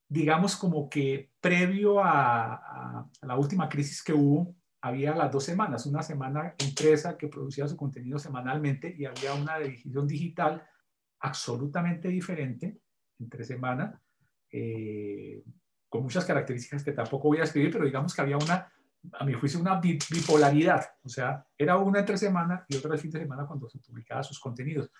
[0.08, 2.54] digamos, como que previo a,
[3.00, 7.66] a la última crisis que hubo, había las dos semanas, una semana empresa que producía
[7.66, 10.66] su contenido semanalmente y había una edición digital
[11.20, 12.78] absolutamente diferente
[13.18, 14.00] entre semana,
[14.52, 15.42] eh,
[15.88, 18.72] con muchas características que tampoco voy a escribir, pero digamos que había una,
[19.12, 23.10] a mi juicio, una bipolaridad, o sea, era una entre semana y otra el fin
[23.10, 24.90] de semana cuando se publicaba sus contenidos.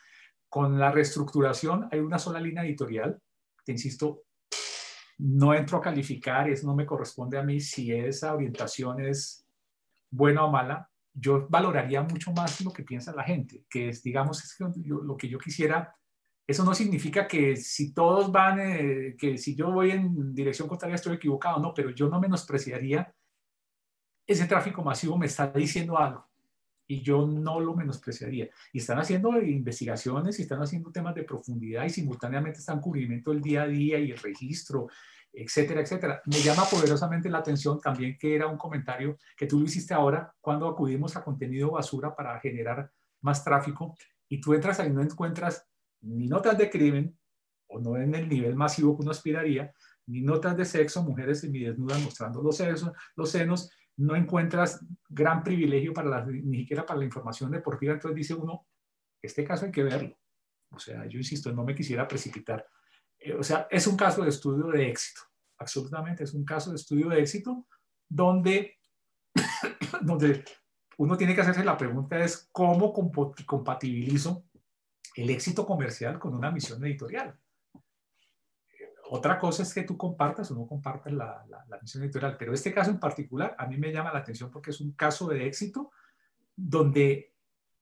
[0.48, 3.20] Con la reestructuración hay una sola línea editorial,
[3.64, 4.24] te insisto,
[5.18, 9.46] no entro a calificar, es, no me corresponde a mí si esa orientación es
[10.10, 14.56] buena o mala, yo valoraría mucho más lo que piensa la gente, que es, digamos,
[14.84, 15.94] lo que yo quisiera.
[16.46, 20.94] Eso no significa que si todos van, eh, que si yo voy en dirección contraria
[20.94, 23.12] estoy equivocado, no, pero yo no menospreciaría
[24.28, 26.28] ese tráfico masivo me está diciendo algo.
[26.89, 28.49] Y yo no lo menospreciaría.
[28.72, 33.43] Y están haciendo investigaciones y están haciendo temas de profundidad y simultáneamente están cubrimiento el
[33.43, 34.89] día a día y el registro,
[35.30, 36.22] etcétera, etcétera.
[36.24, 40.34] Me llama poderosamente la atención también que era un comentario que tú lo hiciste ahora
[40.41, 43.95] cuando acudimos a contenido basura para generar más tráfico
[44.26, 45.66] y tú entras ahí no encuentras
[46.01, 47.18] ni notas de crimen
[47.66, 49.74] o no en el nivel masivo que uno aspiraría,
[50.07, 55.92] ni notas de sexo, mujeres semidesnudas mostrando los, sesos, los senos, no encuentras gran privilegio
[55.92, 58.66] para la, ni siquiera para la información deportiva, entonces dice uno,
[59.20, 60.16] este caso hay que verlo.
[60.70, 62.64] O sea, yo insisto, no me quisiera precipitar.
[63.18, 65.22] Eh, o sea, es un caso de estudio de éxito,
[65.59, 67.66] absolutamente es un caso de estudio de éxito
[68.09, 68.78] donde,
[70.03, 70.44] donde
[70.99, 74.44] uno tiene que hacerse la pregunta es cómo compatibilizo
[75.16, 77.36] el éxito comercial con una misión editorial
[79.11, 82.72] otra cosa es que tú compartas o no compartas la, la, misión editorial, pero este
[82.72, 85.90] caso en particular a mí me llama la atención porque es un caso de éxito
[86.54, 87.32] donde,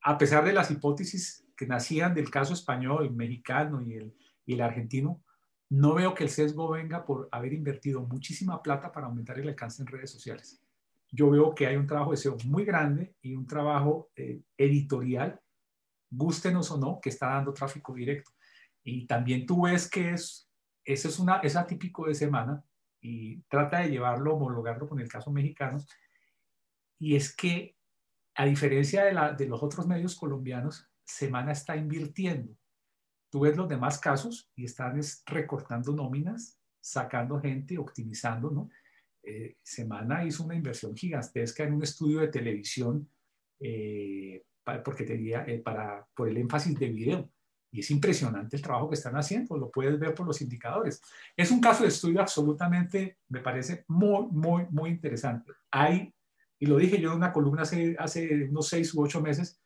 [0.03, 4.15] a pesar de las hipótesis que nacían del caso español, mexicano y el,
[4.45, 5.23] y el argentino,
[5.69, 9.83] no veo que el sesgo venga por haber invertido muchísima plata para aumentar el alcance
[9.83, 10.63] en redes sociales.
[11.11, 15.41] Yo veo que hay un trabajo de SEO muy grande y un trabajo eh, editorial,
[16.11, 18.31] gústenos o no, que está dando tráfico directo.
[18.85, 20.46] Y también tú ves que es
[20.87, 22.65] eso es, una, es atípico de semana
[23.01, 25.79] y trata de llevarlo, homologarlo con el caso mexicano.
[26.99, 27.77] Y es que,
[28.35, 32.57] a diferencia de, la, de los otros medios colombianos, Semana está invirtiendo.
[33.31, 38.71] Tú ves los demás casos y están recortando nóminas, sacando gente, optimizando, ¿no?
[39.23, 43.09] Eh, Semana hizo una inversión gigantesca en un estudio de televisión
[43.59, 44.45] eh,
[44.85, 47.31] porque tenía, eh, para, por el énfasis de video.
[47.77, 51.03] Y es impresionante el trabajo que están haciendo, lo puedes ver por los indicadores.
[51.37, 55.53] Es un caso de estudio absolutamente, me parece muy, muy, muy interesante.
[55.71, 56.11] Hay,
[56.59, 59.61] y lo dije yo en una columna hace, hace unos seis u ocho meses,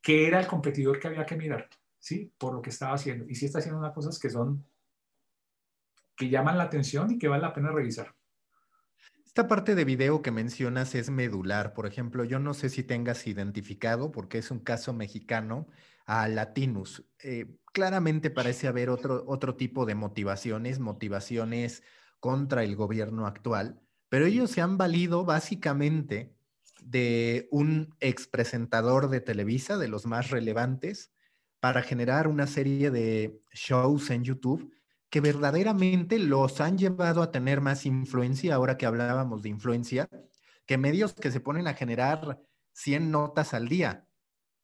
[0.00, 1.68] que era el competidor que había que mirar,
[1.98, 2.32] ¿sí?
[2.38, 3.28] Por lo que estaba haciendo.
[3.28, 4.64] Y sí está haciendo unas cosas que son,
[6.14, 8.14] que llaman la atención y que vale la pena revisar.
[9.26, 11.72] Esta parte de video que mencionas es medular.
[11.72, 15.66] Por ejemplo, yo no sé si tengas identificado, porque es un caso mexicano,
[16.06, 17.04] a Latinus.
[17.22, 21.82] Eh, claramente parece haber otro, otro tipo de motivaciones, motivaciones
[22.20, 26.36] contra el gobierno actual, pero ellos se han valido básicamente
[26.82, 31.12] de un expresentador de Televisa, de los más relevantes,
[31.60, 34.72] para generar una serie de shows en YouTube
[35.12, 40.08] que verdaderamente los han llevado a tener más influencia, ahora que hablábamos de influencia,
[40.66, 42.40] que medios que se ponen a generar
[42.72, 44.08] 100 notas al día.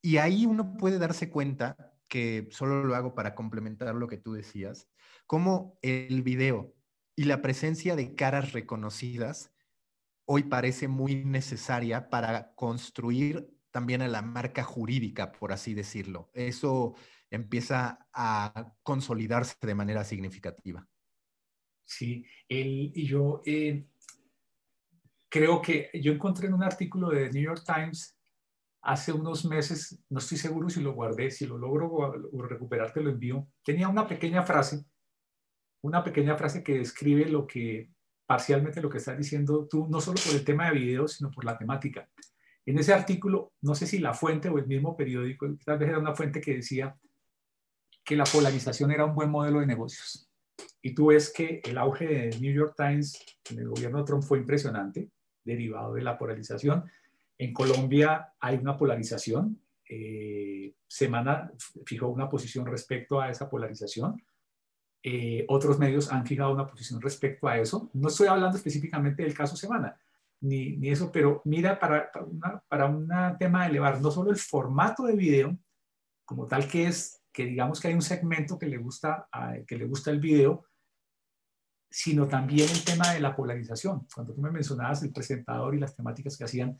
[0.03, 4.33] Y ahí uno puede darse cuenta, que solo lo hago para complementar lo que tú
[4.33, 4.89] decías,
[5.27, 6.75] cómo el video
[7.15, 9.53] y la presencia de caras reconocidas
[10.25, 16.31] hoy parece muy necesaria para construir también a la marca jurídica, por así decirlo.
[16.35, 16.95] Eso
[17.31, 20.87] empieza a consolidarse de manera significativa.
[21.85, 23.87] Sí, y yo eh,
[25.31, 28.18] creo que yo encontré en un artículo de New York Times
[28.83, 32.12] hace unos meses, no estoy seguro si lo guardé, si lo logro
[32.49, 33.47] recuperar, te lo envío.
[33.64, 34.85] Tenía una pequeña frase,
[35.83, 37.91] una pequeña frase que describe lo que,
[38.26, 41.45] parcialmente lo que estás diciendo tú, no solo por el tema de videos, sino por
[41.45, 42.09] la temática.
[42.66, 45.99] En ese artículo, no sé si la fuente o el mismo periódico, tal vez era
[45.99, 46.97] una fuente que decía
[48.05, 50.31] que la polarización era un buen modelo de negocios.
[50.83, 53.18] Y tú ves que el auge de New York Times
[53.51, 55.11] en el gobierno de Trump fue impresionante,
[55.45, 56.85] derivado de la polarización
[57.39, 59.62] en Colombia hay una polarización.
[59.89, 61.53] Eh, Semana
[61.86, 64.20] fijó una posición respecto a esa polarización.
[65.03, 67.91] Eh, otros medios han fijado una posición respecto a eso.
[67.95, 69.97] No estoy hablando específicamente del caso Semana,
[70.41, 72.11] ni, ni eso, pero mira, para,
[72.68, 73.09] para, un
[73.39, 75.57] tema de elevar no solo el formato de video,
[76.24, 79.28] como tal que es, que digamos que hay un segmento que le gusta,
[79.66, 80.64] que le gusta el video,
[81.91, 84.07] sino también el tema de la polarización.
[84.12, 86.78] Cuando tú me mencionabas el presentador y las temáticas que hacían,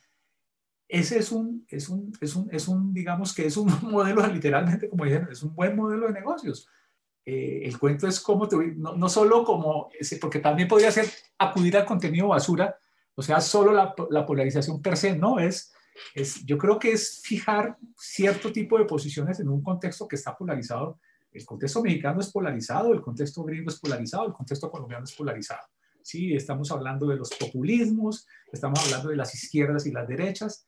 [0.89, 4.89] ese es un, es un, es un, es un, digamos que es un modelo, literalmente,
[4.89, 6.69] como dijeron, es un buen modelo de negocios.
[7.25, 11.07] Eh, el cuento es como, no, no, solo como, porque también podría ser
[11.39, 12.75] acudir al contenido basura,
[13.15, 15.75] o sea, solo la, la, polarización per se, no, es,
[16.15, 20.37] es, yo creo que es fijar cierto tipo de posiciones en un contexto que está
[20.37, 21.01] polarizado.
[21.33, 25.67] El contexto mexicano es polarizado, el contexto gringo es polarizado, el contexto colombiano es polarizado.
[26.03, 30.65] Sí, estamos hablando de los populismos, estamos hablando de las izquierdas y las derechas,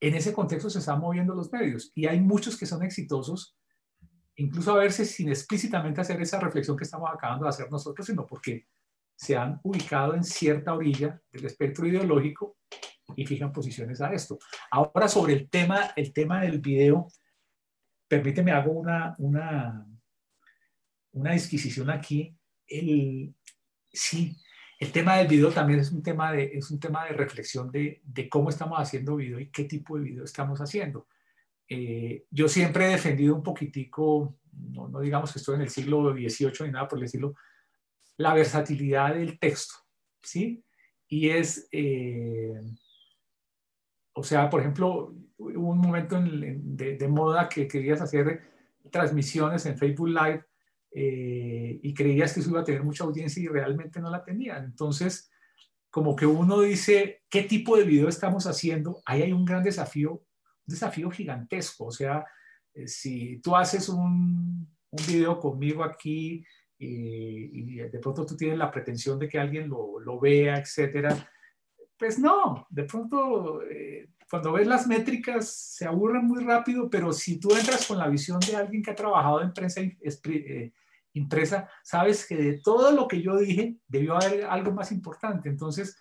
[0.00, 3.56] en ese contexto se están moviendo los medios y hay muchos que son exitosos,
[4.36, 8.26] incluso a veces sin explícitamente hacer esa reflexión que estamos acabando de hacer nosotros, sino
[8.26, 8.66] porque
[9.14, 12.56] se han ubicado en cierta orilla del espectro ideológico
[13.16, 14.38] y fijan posiciones a esto.
[14.70, 17.08] Ahora sobre el tema, el tema del video,
[18.08, 19.86] permíteme hago una, una,
[21.12, 22.34] una disquisición aquí.
[22.66, 23.34] El,
[23.92, 24.34] sí,
[24.80, 28.00] el tema del video también es un tema de, es un tema de reflexión de,
[28.02, 31.06] de cómo estamos haciendo video y qué tipo de video estamos haciendo.
[31.68, 36.12] Eh, yo siempre he defendido un poquitico, no, no, digamos que estoy en el siglo
[36.12, 37.34] XVIII ni nada por decirlo,
[38.16, 39.74] la versatilidad del texto,
[40.22, 40.64] ¿sí?
[41.08, 42.58] Y es, eh,
[44.14, 48.42] o sea, por ejemplo, hubo un momento de, moda que querías hacer
[48.90, 50.44] transmisiones en Facebook Live
[50.92, 54.64] eh, y creías que eso iba a tener mucha audiencia y realmente no la tenían.
[54.64, 55.30] Entonces,
[55.90, 59.02] como que uno dice, ¿qué tipo de video estamos haciendo?
[59.04, 60.22] Ahí hay un gran desafío, un
[60.66, 61.86] desafío gigantesco.
[61.86, 62.24] O sea,
[62.74, 64.68] eh, si tú haces un,
[65.06, 66.44] video conmigo aquí
[66.76, 71.30] eh, y de pronto tú tienes la pretensión de que alguien lo, lo vea, etcétera,
[71.96, 73.60] pues no, de pronto
[74.30, 78.38] cuando ves las métricas se aburren muy rápido, pero si tú entras con la visión
[78.38, 80.72] de alguien que ha trabajado en prensa eh,
[81.14, 85.48] impresa, sabes que de todo lo que yo dije debió haber algo más importante.
[85.48, 85.98] Entonces,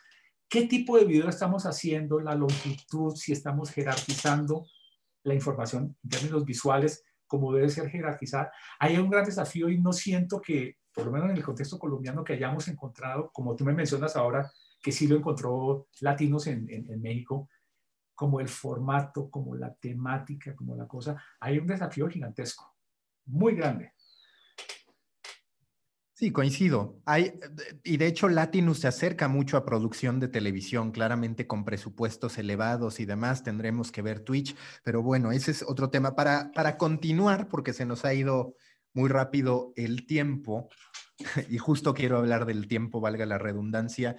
[0.47, 2.19] ¿qué tipo de video estamos haciendo?
[2.19, 4.67] La longitud, si estamos jerarquizando
[5.23, 8.51] la información en términos visuales, como debe ser jerarquizada.
[8.79, 12.23] Hay un gran desafío y no siento que, por lo menos en el contexto colombiano,
[12.23, 14.51] que hayamos encontrado, como tú me mencionas ahora,
[14.81, 17.49] que sí lo encontró latinos en, en, México,
[18.19, 21.15] como el formato, como la temática, como la cosa.
[21.39, 22.75] Hay un desafío gigantesco,
[23.27, 23.93] muy grande.
[26.11, 26.99] Sí, coincido.
[27.05, 27.39] Hay,
[27.81, 32.99] y de hecho, Latinus se acerca mucho a producción de televisión, claramente con presupuestos elevados
[32.99, 33.41] y demás.
[33.41, 34.53] Tendremos que ver Twitch,
[34.83, 36.17] pero bueno, ese es otro tema.
[36.17, 38.53] Para, para continuar, porque se nos ha ido
[38.93, 40.67] muy rápido el tiempo,
[41.49, 44.17] y justo quiero hablar del tiempo, valga la redundancia.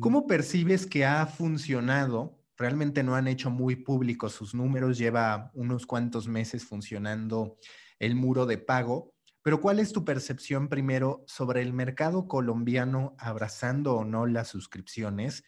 [0.00, 2.37] ¿Cómo percibes que ha funcionado?
[2.58, 7.56] Realmente no han hecho muy públicos sus números, lleva unos cuantos meses funcionando
[8.00, 13.94] el muro de pago, pero ¿cuál es tu percepción primero sobre el mercado colombiano abrazando
[13.94, 15.44] o no las suscripciones?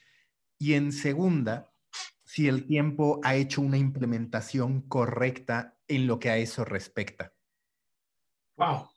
[0.56, 1.72] Y en segunda,
[2.24, 7.34] si el tiempo ha hecho una implementación correcta en lo que a eso respecta.
[8.56, 8.88] Wow.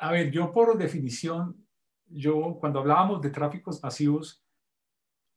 [0.00, 1.66] A ver, yo por definición,
[2.06, 4.45] yo cuando hablábamos de tráficos masivos,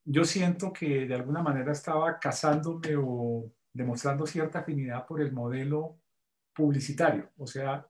[0.05, 5.99] yo siento que de alguna manera estaba casándome o demostrando cierta afinidad por el modelo
[6.53, 7.87] publicitario, o sea,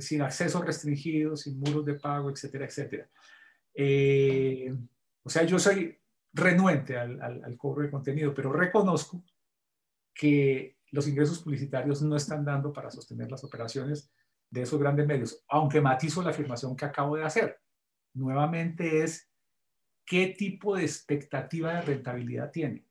[0.00, 3.08] sin acceso restringido, sin muros de pago, etcétera, etcétera.
[3.74, 4.74] Eh,
[5.22, 5.98] o sea, yo soy
[6.32, 9.24] renuente al, al, cobro de contenido, pero reconozco
[10.12, 14.12] que los ingresos publicitarios no están dando para sostener las operaciones
[14.50, 17.60] de esos grandes medios, aunque matizo la afirmación que acabo de hacer.
[18.14, 19.28] Nuevamente es
[20.04, 22.84] qué tipo de expectativa de rentabilidad tiene.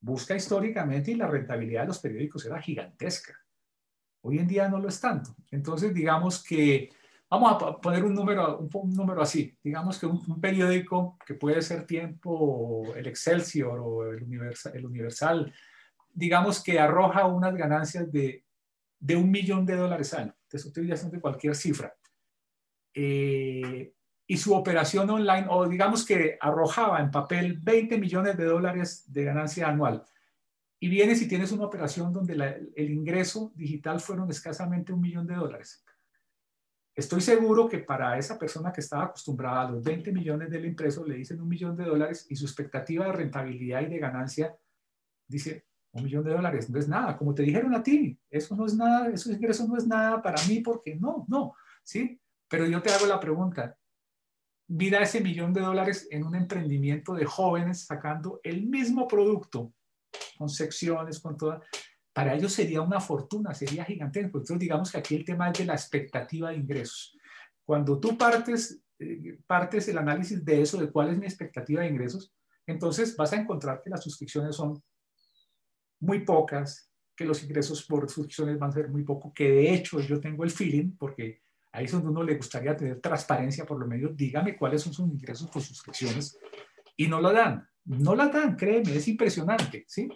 [0.00, 3.34] Busca históricamente y la rentabilidad de los periódicos era gigantesca.
[4.22, 5.34] Hoy en día no lo es tanto.
[5.50, 6.90] Entonces, digamos que,
[7.28, 11.86] vamos a poner un número, un, número así, digamos que un, periódico que puede ser
[11.86, 15.52] Tiempo, el Excelsior o el Universal, el Universal
[16.18, 18.44] digamos que arroja unas ganancias de,
[18.98, 20.34] de un millón de dólares al año.
[20.48, 21.94] Te estoy diciendo cualquier cifra.
[22.92, 23.92] Eh,
[24.30, 29.24] y su operación online, o digamos que arrojaba en papel 20 millones de dólares de
[29.24, 30.04] ganancia anual.
[30.78, 32.34] Y vienes y tienes una operación donde
[32.76, 35.82] el ingreso digital fueron escasamente un millón de dólares.
[36.94, 41.06] Estoy seguro que para esa persona que estaba acostumbrada a los 20 millones del impreso,
[41.06, 44.54] le dicen un millón de dólares y su expectativa de rentabilidad y de ganancia
[45.26, 46.68] dice un millón de dólares.
[46.68, 49.78] No es nada, como te dijeron a ti, eso no es nada, esos ingresos no
[49.78, 52.20] es nada para mí porque no, no, ¿sí?
[52.46, 53.78] Pero yo te hago la pregunta,
[54.68, 59.72] mira ese millón de dólares en un emprendimiento de jóvenes sacando el mismo producto,
[60.36, 61.62] con secciones, con toda,
[62.12, 64.38] para ellos sería una fortuna, sería gigantesco.
[64.38, 67.16] Entonces, digamos que aquí el tema es de la expectativa de ingresos.
[67.64, 71.88] Cuando tú partes, eh, partes el análisis de eso, de cuál es mi expectativa de
[71.88, 72.32] ingresos,
[72.66, 74.82] entonces vas a encontrar que las suscripciones son
[76.00, 80.00] muy pocas, que los ingresos por suscripciones van a ser muy poco, que de hecho
[80.00, 81.42] yo tengo el feeling, porque
[81.72, 84.16] Ahí es donde uno le gustaría tener transparencia por lo menos.
[84.16, 86.38] Dígame cuáles son sus ingresos por suscripciones.
[86.96, 87.66] Y no lo dan.
[87.84, 90.08] No la dan, créeme, es impresionante, ¿sí?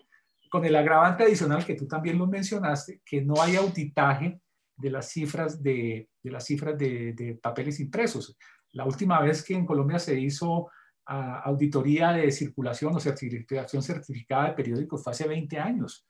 [0.51, 4.41] Con el agravante adicional que tú también lo mencionaste, que no hay auditaje
[4.77, 8.37] de las cifras de, de las cifras de, de, papeles impresos.
[8.73, 10.71] La última vez que en Colombia se hizo
[11.07, 16.07] ah, auditoría de circulación o certificación certificada de periódicos fue hace 20 años.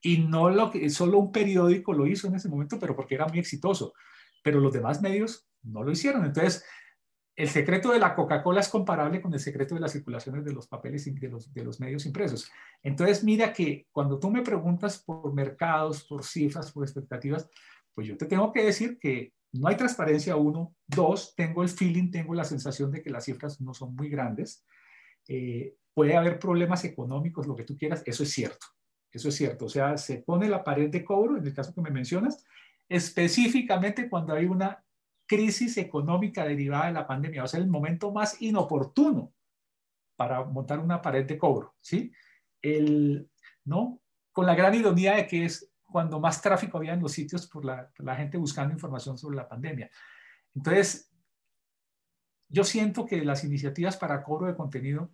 [0.00, 3.26] Y no lo que, solo un periódico lo hizo en ese momento, pero porque era
[3.26, 3.92] muy exitoso
[4.46, 6.24] pero los demás medios no lo hicieron.
[6.24, 6.64] Entonces,
[7.34, 10.68] el secreto de la Coca-Cola es comparable con el secreto de las circulaciones de los
[10.68, 12.48] papeles de los, de los medios impresos.
[12.80, 17.50] Entonces, mira que cuando tú me preguntas por mercados, por cifras, por expectativas,
[17.92, 20.76] pues yo te tengo que decir que no hay transparencia, uno.
[20.86, 24.64] Dos, tengo el feeling, tengo la sensación de que las cifras no son muy grandes.
[25.26, 28.64] Eh, puede haber problemas económicos, lo que tú quieras, eso es cierto.
[29.10, 29.64] Eso es cierto.
[29.64, 32.44] O sea, se pone la pared de cobro, en el caso que me mencionas,
[32.88, 34.84] específicamente cuando hay una
[35.26, 37.42] crisis económica derivada de la pandemia.
[37.42, 39.32] Va a ser el momento más inoportuno
[40.16, 42.12] para montar una pared de cobro, ¿sí?
[42.62, 43.28] El,
[43.64, 44.00] ¿no?
[44.32, 47.64] Con la gran ironía de que es cuando más tráfico había en los sitios por
[47.64, 49.90] la, la gente buscando información sobre la pandemia.
[50.54, 51.12] Entonces,
[52.48, 55.12] yo siento que las iniciativas para cobro de contenido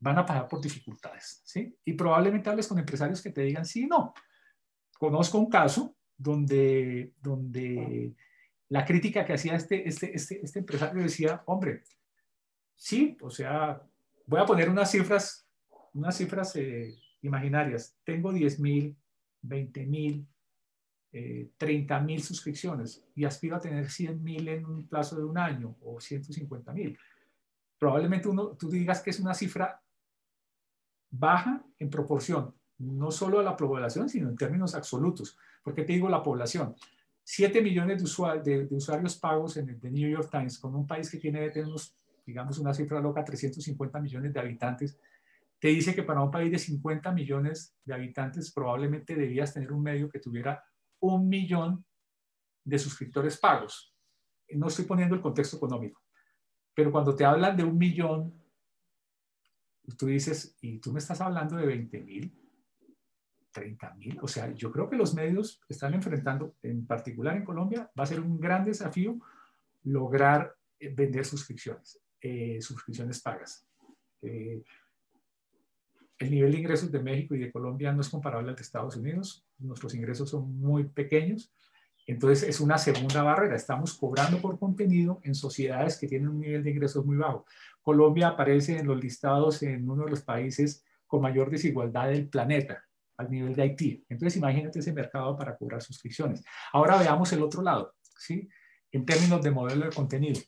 [0.00, 1.78] van a pasar por dificultades, ¿sí?
[1.84, 4.14] Y probablemente hables con empresarios que te digan sí, no.
[4.98, 8.14] Conozco un caso donde, donde
[8.68, 11.82] la crítica que hacía este, este, este, este empresario decía, hombre,
[12.74, 13.82] sí, o sea,
[14.26, 15.46] voy a poner unas cifras,
[15.92, 17.96] unas cifras eh, imaginarias.
[18.04, 18.96] Tengo 10 mil,
[19.42, 20.26] 20 mil,
[21.56, 25.76] 30 mil suscripciones y aspiro a tener 100 mil en un plazo de un año
[25.80, 26.98] o 150 mil.
[27.78, 29.82] Probablemente uno, tú digas que es una cifra
[31.10, 35.38] baja en proporción, no solo a la población, sino en términos absolutos.
[35.66, 36.76] ¿Por qué te digo la población?
[37.24, 41.18] 7 millones de, usuarios pagos en el The New York Times, con un país que
[41.18, 41.50] tiene,
[42.24, 44.96] digamos, una cifra loca, 350 millones de habitantes,
[45.58, 49.82] te dice que para un país de 50 millones de habitantes probablemente debías tener un
[49.82, 50.64] medio que tuviera
[51.00, 51.84] un millón
[52.62, 53.92] de suscriptores pagos.
[54.50, 56.00] No estoy poniendo el contexto económico,
[56.74, 58.40] pero cuando te hablan de un millón,
[59.98, 62.45] tú dices, y tú me estás hablando de 20 mil,
[63.56, 64.18] 30 mil.
[64.20, 68.06] O sea, yo creo que los medios están enfrentando, en particular en Colombia, va a
[68.06, 69.18] ser un gran desafío
[69.84, 73.66] lograr eh, vender suscripciones, eh, suscripciones pagas.
[74.20, 74.62] Eh,
[76.18, 78.96] el nivel de ingresos de México y de Colombia no es comparable al de Estados
[78.96, 79.46] Unidos.
[79.58, 81.50] Nuestros ingresos son muy pequeños.
[82.06, 83.56] Entonces es una segunda barrera.
[83.56, 87.46] Estamos cobrando por contenido en sociedades que tienen un nivel de ingresos muy bajo.
[87.80, 92.85] Colombia aparece en los listados en uno de los países con mayor desigualdad del planeta
[93.16, 94.04] al nivel de Haití.
[94.08, 96.44] Entonces, imagínate ese mercado para cobrar suscripciones.
[96.72, 98.48] Ahora veamos el otro lado, ¿sí?
[98.92, 100.40] En términos de modelo de contenido.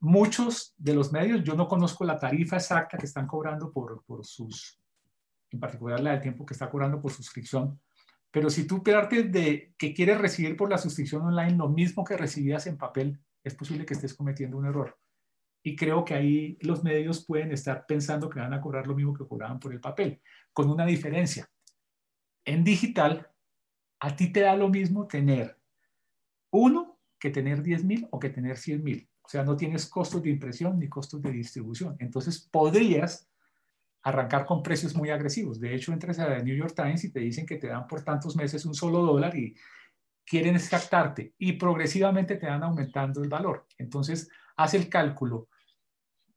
[0.00, 4.24] Muchos de los medios, yo no conozco la tarifa exacta que están cobrando por, por
[4.24, 4.78] sus,
[5.50, 7.78] en particular la del tiempo que está cobrando por suscripción,
[8.30, 12.16] pero si tú partes de que quieres recibir por la suscripción online lo mismo que
[12.16, 14.96] recibías en papel, es posible que estés cometiendo un error.
[15.62, 19.12] Y creo que ahí los medios pueden estar pensando que van a cobrar lo mismo
[19.12, 20.22] que cobraban por el papel,
[20.52, 21.50] con una diferencia
[22.50, 23.30] en digital,
[24.00, 25.56] a ti te da lo mismo tener
[26.50, 29.08] uno que tener 10 mil o que tener 100 mil.
[29.22, 31.96] O sea, no tienes costos de impresión ni costos de distribución.
[32.00, 33.30] Entonces, podrías
[34.02, 35.60] arrancar con precios muy agresivos.
[35.60, 38.02] De hecho, entras a The New York Times y te dicen que te dan por
[38.02, 39.54] tantos meses un solo dólar y
[40.26, 43.66] quieren extractarte y progresivamente te van aumentando el valor.
[43.78, 45.48] Entonces, haz el cálculo.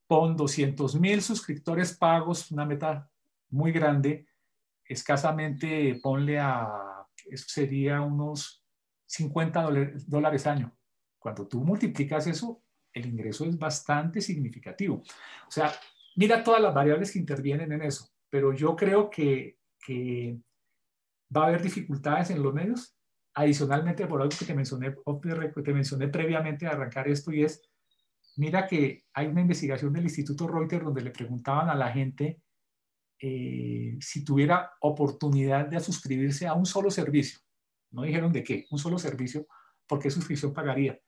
[0.05, 3.09] Pon 200 mil suscriptores pagos, una meta
[3.49, 4.27] muy grande,
[4.93, 8.63] escasamente ponle a, eso sería unos
[9.05, 9.69] 50
[10.07, 10.75] dólares año.
[11.19, 15.03] Cuando tú multiplicas eso, el ingreso es bastante significativo.
[15.47, 15.71] O sea,
[16.15, 20.37] mira todas las variables que intervienen en eso, pero yo creo que, que
[21.35, 22.95] va a haber dificultades en los medios.
[23.35, 24.93] Adicionalmente, por algo que te mencioné,
[25.55, 27.61] que te mencioné previamente de arrancar esto, y es,
[28.35, 32.42] mira que hay una investigación del Instituto Reuters donde le preguntaban a la gente
[33.19, 37.39] eh, si tuviera oportunidad de suscribirse a un solo servicio.
[37.91, 39.47] No dijeron de qué, un solo servicio,
[39.87, 40.99] ¿por qué suscripción pagaría?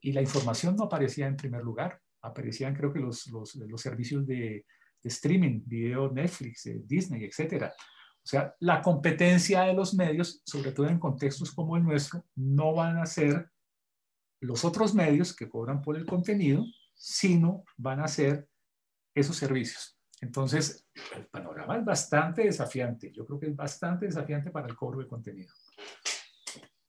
[0.00, 4.26] Y la información no aparecía en primer lugar, aparecían creo que los, los, los servicios
[4.26, 4.66] de,
[5.02, 7.64] de, streaming, video, Netflix, eh, Disney, etc.
[7.64, 12.74] O sea, la competencia de los medios, sobre todo en contextos como el nuestro, no
[12.74, 13.50] van a ser
[14.40, 18.48] los otros medios que cobran por el contenido, sino van a ser
[19.14, 19.95] esos servicios.
[20.20, 23.12] Entonces, el panorama es bastante desafiante.
[23.12, 25.52] Yo creo que es bastante desafiante para el cobro de contenido.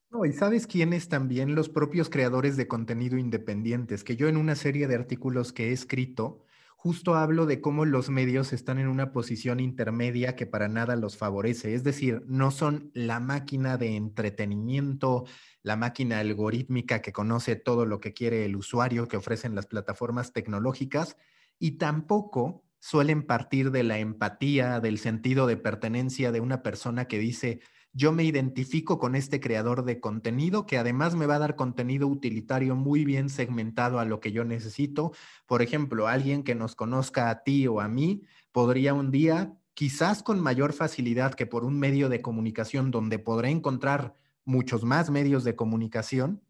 [0.09, 4.55] No, y sabes quiénes también los propios creadores de contenido independientes, que yo en una
[4.55, 6.45] serie de artículos que he escrito,
[6.77, 11.17] justo hablo de cómo los medios están en una posición intermedia que para nada los
[11.17, 11.73] favorece.
[11.73, 15.25] Es decir, no son la máquina de entretenimiento,
[15.63, 20.31] la máquina algorítmica que conoce todo lo que quiere el usuario que ofrecen las plataformas
[20.31, 21.17] tecnológicas,
[21.59, 27.19] y tampoco suelen partir de la empatía, del sentido de pertenencia de una persona que
[27.19, 27.59] dice,
[27.91, 32.07] yo me identifico con este creador de contenido que además me va a dar contenido
[32.07, 35.11] utilitario muy bien segmentado a lo que yo necesito.
[35.47, 38.21] Por ejemplo, alguien que nos conozca a ti o a mí
[38.53, 43.49] podría un día, quizás con mayor facilidad que por un medio de comunicación donde podré
[43.49, 44.15] encontrar
[44.45, 46.41] muchos más medios de comunicación,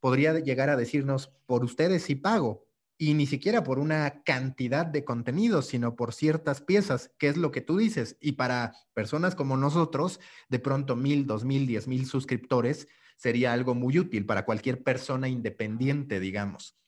[0.00, 2.66] podría llegar a decirnos, por ustedes sí pago,
[3.02, 7.50] y ni siquiera por una cantidad de contenido, sino por ciertas piezas, que es lo
[7.50, 8.16] que tú dices.
[8.20, 12.86] Y para personas como nosotros, de pronto mil, dos mil, diez mil suscriptores
[13.16, 16.78] sería algo muy útil para cualquier persona independiente, digamos.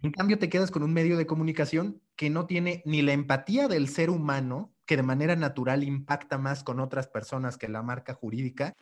[0.00, 3.68] En cambio, te quedas con un medio de comunicación que no tiene ni la empatía
[3.68, 8.14] del ser humano, que de manera natural impacta más con otras personas que la marca
[8.14, 8.72] jurídica,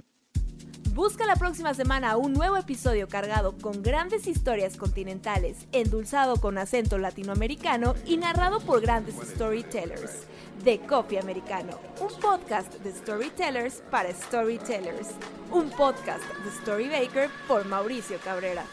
[0.94, 6.98] Busca la próxima semana un nuevo episodio cargado con grandes historias continentales, endulzado con acento
[6.98, 10.26] latinoamericano y narrado por grandes storytellers.
[10.62, 15.12] De Coffee Americano, un podcast de storytellers para storytellers.
[15.50, 18.66] Un podcast de Storybaker por Mauricio Cabrera.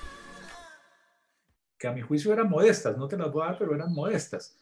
[1.78, 4.60] Que a mi juicio eran modestas, no te las voy a dar, pero eran modestas.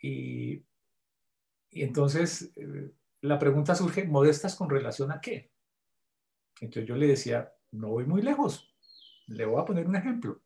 [0.00, 0.64] Y,
[1.70, 2.90] y entonces eh,
[3.20, 5.52] la pregunta surge, ¿modestas con relación a qué?
[6.60, 8.74] Entonces yo le decía, no voy muy lejos,
[9.26, 10.40] le voy a poner un ejemplo.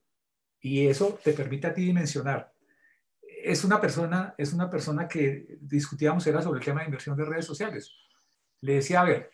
[0.60, 2.52] Y eso te permite a ti dimensionar.
[3.20, 7.24] Es una persona, es una persona que discutíamos era sobre el tema de inversión de
[7.24, 7.92] redes sociales.
[8.60, 9.30] Le decía, a ver,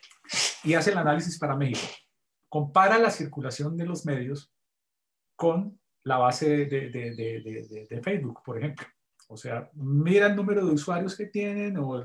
[0.63, 1.87] y hace el análisis para México.
[2.47, 4.51] Compara la circulación de los medios
[5.35, 8.87] con la base de, de, de Facebook, por ejemplo.
[9.27, 12.03] O sea, mira el número de usuarios que tienen o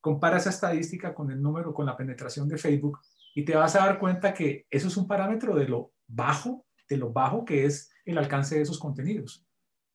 [0.00, 2.98] compara esa estadística con el número, con la penetración de Facebook
[3.34, 6.96] y te vas a dar cuenta que eso es un parámetro de lo bajo, de
[6.96, 9.46] lo bajo que es el alcance de esos contenidos.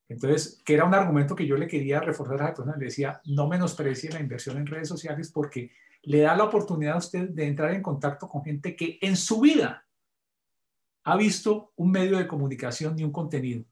[0.07, 3.21] Entonces, que era un argumento que yo le quería reforzar a la persona, le decía,
[3.25, 5.71] no menosprecie la inversión en redes sociales porque
[6.03, 9.41] le da la oportunidad a usted de entrar en contacto con gente que en su
[9.41, 9.85] vida
[11.03, 13.65] ha visto un medio de comunicación y un contenido.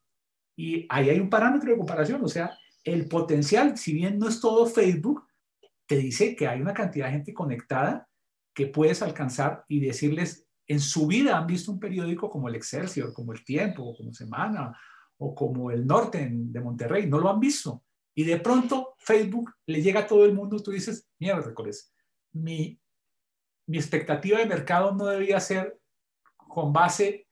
[0.55, 4.39] Y ahí hay un parámetro de comparación, o sea, el potencial, si bien no es
[4.39, 5.25] todo Facebook,
[5.85, 8.07] te dice que hay una cantidad de gente conectada
[8.53, 13.13] que puedes alcanzar y decirles, en su vida han visto un periódico como el Excelsior,
[13.13, 14.77] como El Tiempo, o como Semana,
[15.17, 17.83] o como El Norte de Monterrey, no lo han visto.
[18.15, 21.53] Y de pronto Facebook le llega a todo el mundo, tú dices, mierda,
[22.33, 22.79] mi,
[23.67, 25.79] mi expectativa de mercado no debía ser
[26.35, 27.27] con base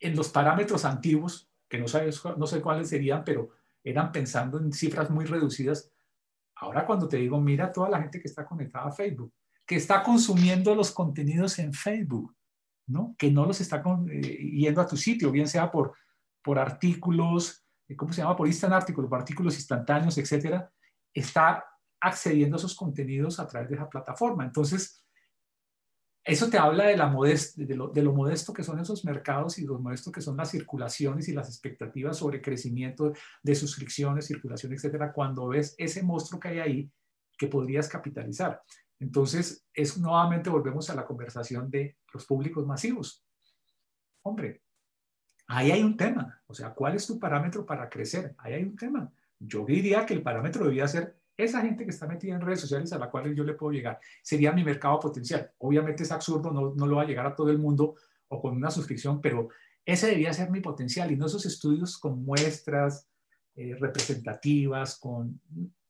[0.00, 3.50] en los parámetros antiguos, que no, sabes, no sé cuáles serían, pero
[3.84, 5.92] eran pensando en cifras muy reducidas.
[6.56, 9.32] Ahora cuando te digo, mira toda la gente que está conectada a Facebook,
[9.70, 12.34] que está consumiendo los contenidos en Facebook,
[12.88, 13.14] ¿no?
[13.16, 15.94] Que no los está eh, yendo a tu sitio, bien sea por,
[16.42, 18.34] por artículos, eh, ¿cómo se llama?
[18.34, 20.72] Por instant artículos, por artículos instantáneos, etcétera,
[21.14, 21.64] está
[22.00, 24.44] accediendo a esos contenidos a través de esa plataforma.
[24.44, 25.06] Entonces,
[26.24, 29.66] eso te habla de, la de, lo, de, lo, modesto que son esos mercados y
[29.66, 35.12] lo modesto que son las circulaciones y las expectativas sobre crecimiento de suscripciones, circulación, etcétera,
[35.12, 36.92] cuando ves ese monstruo que hay ahí
[37.38, 38.60] que podrías capitalizar.
[39.00, 43.24] Entonces, es nuevamente volvemos a la conversación de los públicos masivos.
[44.22, 44.62] Hombre,
[45.48, 46.42] ahí hay un tema.
[46.46, 48.34] O sea, ¿cuál es tu parámetro para crecer?
[48.38, 49.10] Ahí hay un tema.
[49.38, 52.92] Yo diría que el parámetro debía ser esa gente que está metida en redes sociales
[52.92, 53.98] a la cual yo le puedo llegar.
[54.22, 55.50] Sería mi mercado potencial.
[55.58, 57.96] Obviamente es absurdo, no, no lo va a llegar a todo el mundo
[58.28, 59.48] o con una suscripción, pero
[59.84, 63.08] ese debía ser mi potencial y no esos estudios con muestras
[63.56, 65.40] eh, representativas, con...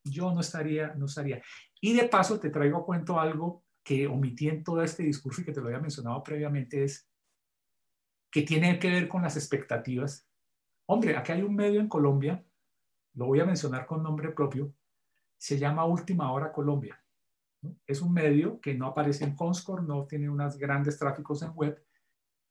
[0.05, 1.43] Yo no estaría, no estaría.
[1.81, 5.45] Y de paso te traigo a cuento algo que omití en todo este discurso y
[5.45, 7.09] que te lo había mencionado previamente, es
[8.31, 10.29] que tiene que ver con las expectativas.
[10.87, 12.45] Hombre, aquí hay un medio en Colombia,
[13.15, 14.73] lo voy a mencionar con nombre propio,
[15.37, 17.03] se llama Última Hora Colombia.
[17.87, 21.85] Es un medio que no aparece en Comscore, no tiene unos grandes tráficos en web,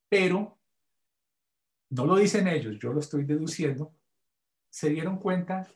[0.09, 0.59] pero
[1.91, 3.95] no lo dicen ellos, yo lo estoy deduciendo,
[4.69, 5.67] se dieron cuenta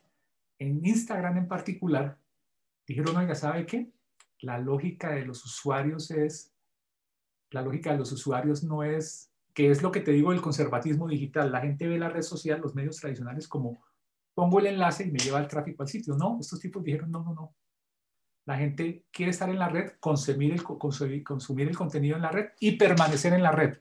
[0.58, 2.18] en Instagram en particular
[2.86, 3.90] dijeron, oiga, ¿sabe qué?
[4.40, 6.52] La lógica de los usuarios es,
[7.50, 11.08] la lógica de los usuarios no es, que es lo que te digo del conservatismo
[11.08, 11.52] digital.
[11.52, 13.82] La gente ve la red social, los medios tradicionales como
[14.34, 16.16] pongo el enlace y me lleva el tráfico al sitio.
[16.16, 17.54] No, estos tipos dijeron, no, no, no.
[18.46, 22.48] La gente quiere estar en la red, consumir el, consumir el contenido en la red
[22.60, 23.78] y permanecer en la red.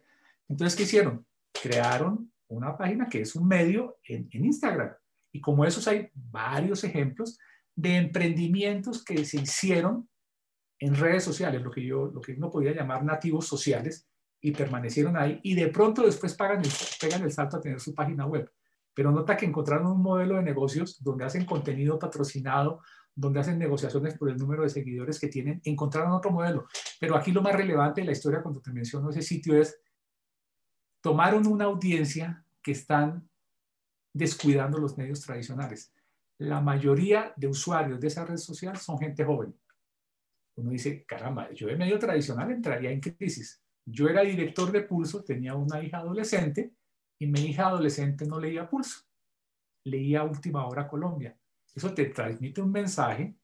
[0.47, 1.25] Entonces, ¿qué hicieron?
[1.51, 4.93] Crearon una página que es un medio en Instagram.
[5.33, 7.37] Y como esos hay varios ejemplos,
[7.75, 10.07] de emprendimientos que se hicieron
[10.79, 14.07] en redes sociales, lo que yo lo que uno podía llamar nativos sociales,
[14.45, 16.69] y permanecieron ahí, y de pronto después pagan el,
[16.99, 18.51] pegan el salto a tener su página web.
[18.93, 22.81] Pero nota que encontraron un modelo de negocios donde hacen contenido patrocinado,
[23.15, 26.67] donde hacen negociaciones por el número de seguidores que tienen, encontraron otro modelo.
[26.99, 29.79] Pero aquí lo más relevante de la historia cuando te menciono ese sitio es,
[31.01, 33.29] tomaron una audiencia que están
[34.13, 35.91] descuidando los medios tradicionales.
[36.37, 39.53] La mayoría de usuarios de esa red social son gente joven.
[40.55, 43.61] Uno dice, caramba, yo de medio tradicional entraría en crisis.
[43.85, 46.71] Yo era director de Pulso, tenía una hija adolescente
[47.19, 49.01] y mi hija adolescente no leía Pulso,
[49.83, 51.37] leía Última Hora Colombia.
[51.75, 53.35] Eso te transmite un mensaje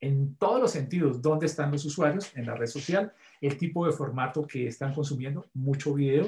[0.00, 3.92] en todos los sentidos, dónde están los usuarios en la red social, el tipo de
[3.92, 6.26] formato que están consumiendo, mucho video.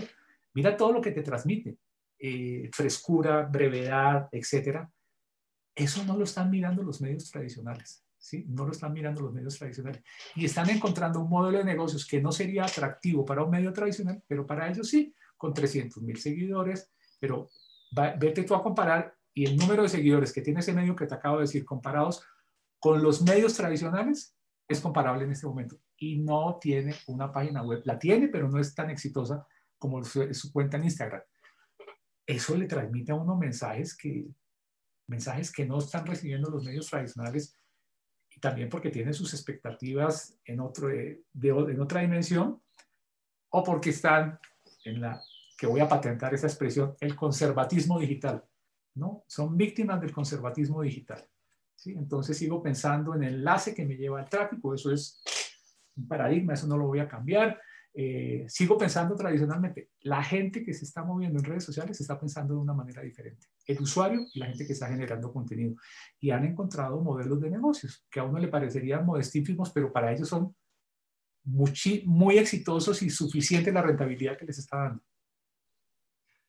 [0.55, 1.79] Mira todo lo que te transmite,
[2.25, 4.89] eh, frescura, brevedad, etcétera.
[5.75, 8.05] Eso no lo están mirando los medios tradicionales.
[8.17, 8.47] ¿Sí?
[8.49, 10.05] No lo están mirando los medios tradicionales.
[10.37, 14.23] Y están encontrando un modelo de negocios que no sería atractivo para un medio tradicional,
[14.29, 16.93] pero para ellos sí, con 300 mil seguidores.
[17.19, 17.51] Pero
[18.21, 21.15] vete tú a comparar y el número de seguidores que tiene ese medio que te
[21.15, 22.25] acabo de decir, comparados
[22.79, 24.37] con los medios tradicionales,
[24.69, 25.77] es comparable en este momento.
[25.97, 27.83] Y no tiene una página web.
[27.85, 29.45] La tiene, pero no es tan exitosa
[29.77, 31.23] como su cuenta en Instagram.
[32.33, 34.27] Eso le transmite a uno mensajes que,
[35.07, 37.59] mensajes que no están recibiendo los medios tradicionales
[38.35, 42.63] y también porque tienen sus expectativas en, otro, de, en otra dimensión
[43.51, 44.39] o porque están
[44.87, 45.23] en la,
[45.59, 48.43] que voy a patentar esa expresión, el conservatismo digital.
[48.95, 49.25] ¿no?
[49.27, 51.23] Son víctimas del conservatismo digital.
[51.77, 51.93] ¿sí?
[51.93, 55.23] Entonces sigo pensando en el enlace que me lleva al tráfico, eso es
[55.97, 57.61] un paradigma, eso no lo voy a cambiar.
[57.95, 62.55] Eh, sigo pensando tradicionalmente, la gente que se está moviendo en redes sociales está pensando
[62.55, 63.49] de una manera diferente.
[63.67, 65.77] El usuario y la gente que está generando contenido.
[66.19, 70.29] Y han encontrado modelos de negocios que a uno le parecerían modestísimos, pero para ellos
[70.29, 70.55] son
[71.45, 71.73] muy,
[72.07, 75.03] muy exitosos y suficiente la rentabilidad que les está dando.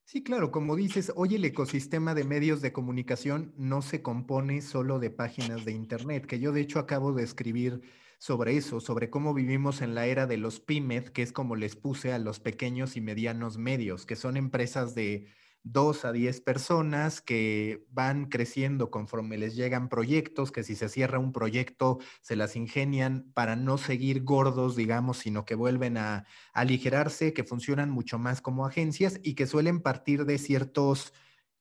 [0.05, 4.99] Sí, claro, como dices, hoy el ecosistema de medios de comunicación no se compone solo
[4.99, 7.81] de páginas de Internet, que yo de hecho acabo de escribir
[8.23, 11.75] sobre eso, sobre cómo vivimos en la era de los pymes, que es como les
[11.75, 15.27] puse a los pequeños y medianos medios, que son empresas de
[15.63, 21.19] dos a diez personas que van creciendo conforme les llegan proyectos, que si se cierra
[21.19, 27.33] un proyecto se las ingenian para no seguir gordos, digamos, sino que vuelven a, aligerarse,
[27.33, 31.11] que funcionan mucho más como agencias y que suelen partir de ciertos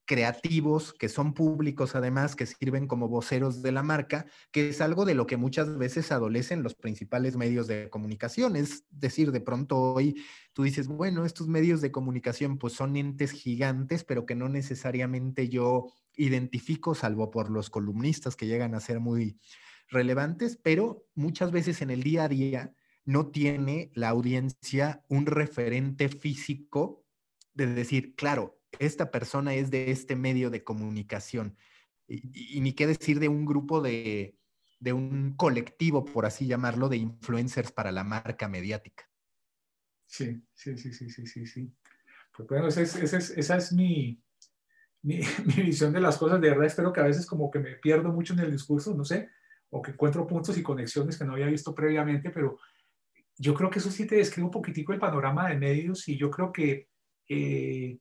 [0.04, 5.04] creativos, que son públicos además, que sirven como voceros de la marca, que es algo
[5.04, 8.56] de lo que muchas veces adolecen los principales medios de comunicación.
[8.56, 10.22] Es decir, de pronto hoy
[10.52, 15.48] tú dices, bueno, estos medios de comunicación pues son entes gigantes, pero que no necesariamente
[15.48, 15.86] yo
[16.16, 19.38] identifico, salvo por los columnistas que llegan a ser muy
[19.88, 22.74] relevantes, pero muchas veces en el día a día
[23.04, 27.04] no tiene la audiencia un referente físico
[27.54, 31.56] de decir, claro, esta persona es de este medio de comunicación.
[32.08, 34.36] Y, ni qué decir de un grupo de,
[34.92, 39.08] un colectivo, por así llamarlo, de influencers para la marca mediática.
[40.06, 41.46] Sí, sí, sí, sí, sí, sí.
[41.46, 41.72] sí.
[42.36, 44.22] Pues bueno, esa es, mi,
[45.02, 45.20] mi,
[45.56, 46.40] visión de las cosas.
[46.40, 49.04] De verdad, espero que a veces como que me pierdo mucho en el discurso, no
[49.04, 49.30] sé,
[49.70, 52.58] o que encuentro puntos y conexiones que no había visto previamente, pero
[53.38, 56.30] yo creo que eso sí te describe un poquitico el panorama de medios y yo
[56.30, 56.88] creo que
[57.28, 57.98] eh,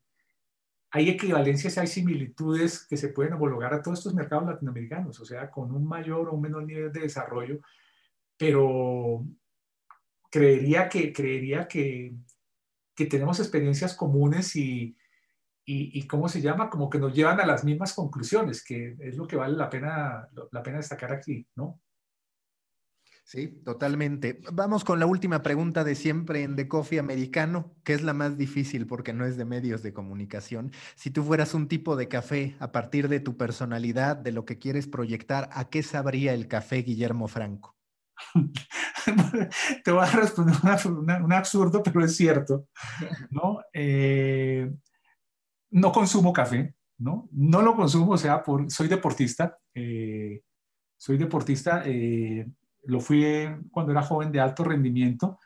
[0.92, 5.50] hay equivalencias, hay similitudes que se pueden homologar a todos estos mercados latinoamericanos, o sea,
[5.50, 7.60] con un mayor o un menor nivel de desarrollo,
[8.38, 9.26] pero
[10.30, 12.14] creería que, creería que,
[12.94, 14.98] que tenemos experiencias comunes y,
[15.66, 16.70] y, y, ¿cómo se llama?
[16.70, 20.28] Como que nos llevan a las mismas conclusiones, que es lo que vale la pena,
[20.52, 21.80] la pena destacar aquí, ¿no?
[23.24, 24.42] Sí, totalmente.
[24.52, 28.38] Vamos con la última pregunta de siempre en The Coffee Americano, que es la más
[28.38, 30.72] difícil porque no es de medios de comunicación.
[30.96, 34.60] Si tú fueras un tipo de café a partir de tu personalidad, de lo que
[34.60, 37.78] quieres proyectar, ¿a qué sabría el café Guillermo Franco?
[39.84, 40.56] Te voy a responder
[41.24, 42.68] un absurdo, pero es cierto.
[43.30, 43.60] ¿no?
[43.74, 44.70] Eh,
[45.72, 47.30] no consumo café, ¿no?
[47.32, 49.58] No lo consumo, o sea, por, soy deportista.
[49.74, 50.42] Eh,
[50.98, 51.84] soy deportista.
[51.86, 52.46] Eh,
[52.84, 55.40] lo fui cuando era joven de alto rendimiento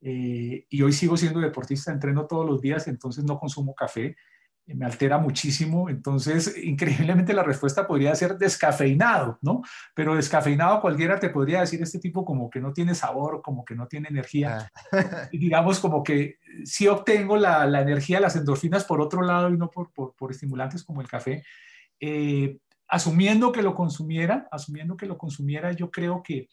[0.00, 4.16] eh, y hoy sigo siendo deportista, entreno todos los días, entonces no consumo café,
[4.66, 9.62] eh, me altera muchísimo, entonces increíblemente la respuesta podría ser descafeinado, ¿no?
[9.94, 13.74] Pero descafeinado cualquiera te podría decir este tipo como que no tiene sabor, como que
[13.74, 15.28] no tiene energía, ah.
[15.32, 19.56] y digamos como que sí obtengo la, la, energía, las endorfinas por otro lado y
[19.56, 21.42] no por, por, por estimulantes como el café.
[22.00, 26.48] Eh, asumiendo que lo consumiera, asumiendo que lo consumiera, yo creo que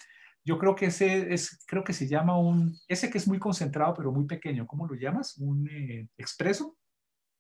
[0.45, 3.93] yo creo que ese es, creo que se llama un, ese que es muy concentrado
[3.95, 5.37] pero muy pequeño, ¿cómo lo llamas?
[5.39, 6.77] ¿Un eh, expreso?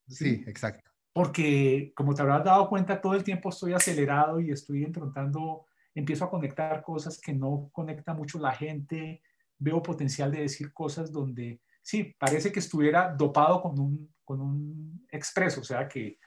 [0.07, 0.91] Sí, exacto.
[1.13, 6.25] Porque como te habrás dado cuenta, todo el tiempo estoy acelerado y estoy entrando empiezo
[6.25, 9.21] a conectar cosas que no conecta mucho la gente,
[9.57, 15.07] veo potencial de decir cosas donde, sí, parece que estuviera dopado con un, con un
[15.09, 16.19] expreso, o sea que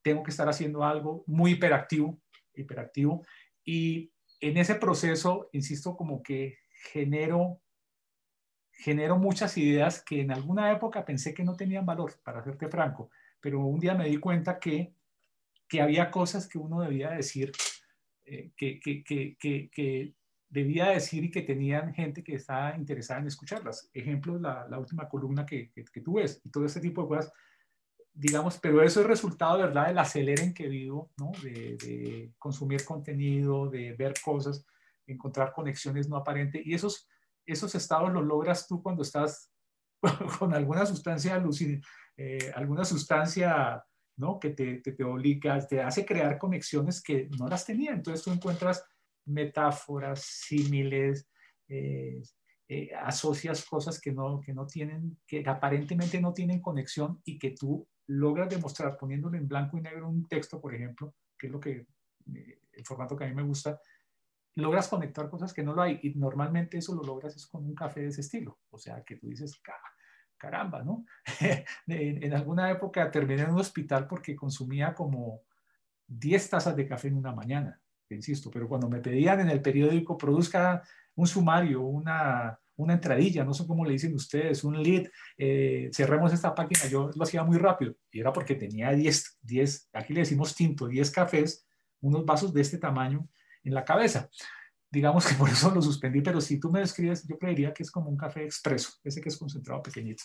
[0.00, 2.20] tengo que estar haciendo algo muy hiperactivo,
[2.54, 3.26] hiperactivo,
[3.64, 6.58] y en ese proceso, insisto, como que
[6.92, 7.60] genero,
[8.72, 13.10] genero muchas ideas que en alguna época pensé que no tenían valor, para serte franco,
[13.40, 14.92] pero un día me di cuenta que,
[15.68, 17.52] que había cosas que uno debía decir,
[18.24, 20.14] eh, que, que, que,
[20.48, 23.90] debía decir y que tenían gente que estaba interesada en escucharlas.
[23.92, 27.32] Ejemplo, la, última columna que, que, tú ves y todo este tipo de cosas,
[28.16, 31.32] digamos, pero eso es resultado, ¿verdad?, del acelere en que vivo, ¿no?
[31.42, 34.64] De, de, consumir contenido, de ver cosas,
[35.06, 37.06] encontrar conexiones no aparentes y esos,
[37.44, 39.52] esos estados los logras tú cuando estás
[40.38, 41.42] con alguna sustancia
[42.16, 43.84] eh, alguna sustancia
[44.16, 44.40] ¿no?
[44.40, 47.92] que te, te, te obliga, te hace crear conexiones que no las tenía.
[47.92, 48.82] Entonces tú encuentras
[49.26, 51.28] metáforas, símiles,
[51.68, 52.22] eh,
[52.68, 57.50] eh, asocias cosas que no, que no tienen, que aparentemente no tienen conexión y que
[57.50, 61.60] tú logras demostrar poniéndolo en blanco y negro un texto, por ejemplo, que es lo
[61.60, 61.86] que,
[62.26, 63.80] el formato que a mí me gusta,
[64.56, 67.74] logras conectar cosas que no lo hay y normalmente eso lo logras es con un
[67.74, 68.58] café de ese estilo.
[68.70, 69.60] O sea, que tú dices,
[70.38, 71.04] caramba, ¿no?
[71.86, 75.42] en, alguna época terminé en un hospital porque consumía como
[76.06, 80.16] 10 tazas de café en una mañana, insisto, pero cuando me pedían en el periódico
[80.16, 80.82] produzca
[81.16, 85.06] un sumario, una, una entradilla, no sé cómo le dicen ustedes, un lead,
[85.38, 89.90] eh, cerremos esta página, yo lo hacía muy rápido y era porque tenía 10, 10,
[89.92, 91.66] aquí le decimos tinto, 10 cafés,
[92.00, 93.28] unos vasos de este tamaño
[93.64, 94.28] en la cabeza.
[94.90, 97.90] Digamos que por eso lo suspendí, pero si tú me describes, yo creería que es
[97.90, 100.24] como un café expreso, ese que es concentrado pequeñito.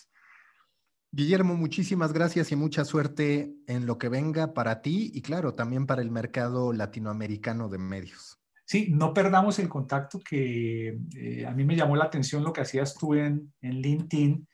[1.14, 5.86] Guillermo, muchísimas gracias y mucha suerte en lo que venga para ti y claro, también
[5.86, 8.41] para el mercado latinoamericano de medios.
[8.72, 12.62] Sí, no perdamos el contacto que eh, a mí me llamó la atención lo que
[12.62, 14.48] hacías tú en, en LinkedIn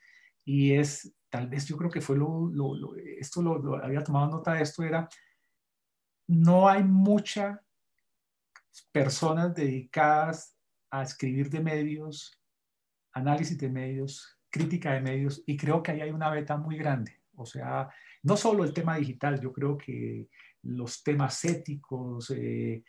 [0.44, 4.54] y es, tal vez yo creo que fue lo, lo, esto lo, había tomado nota
[4.54, 5.08] de esto, era,
[6.26, 7.62] no hay mucha
[8.90, 10.58] personas dedicadas
[10.90, 12.42] a escribir de medios,
[13.12, 17.20] análisis de medios, crítica de medios, y creo que ahí hay una beta muy grande.
[17.36, 17.88] O sea,
[18.24, 20.26] no solo el tema digital, yo creo que
[20.62, 22.82] los temas éticos, eh,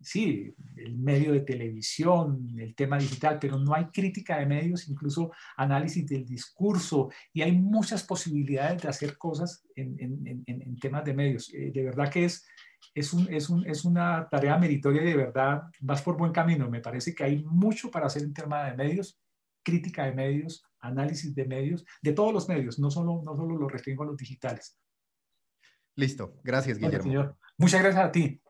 [0.00, 5.32] sí, el medio de televisión, el tema digital, pero no hay crítica de medios, incluso
[5.56, 11.52] análisis del discurso, y hay muchas posibilidades de hacer cosas en, en temas de medios.
[11.54, 12.46] Eh, de verdad que es,
[12.94, 16.68] es, un, es, un, es, una tarea meritoria y de verdad vas por buen camino.
[16.68, 19.20] Me parece que hay mucho para hacer en tema de medios,
[19.62, 23.68] crítica de medios, análisis de medios, de todos los medios, no solo, no solo lo
[23.68, 24.78] restringo a los digitales.
[25.96, 26.40] Listo.
[26.42, 27.36] Gracias, Guillermo.
[27.58, 28.40] Muchas gracias a ti.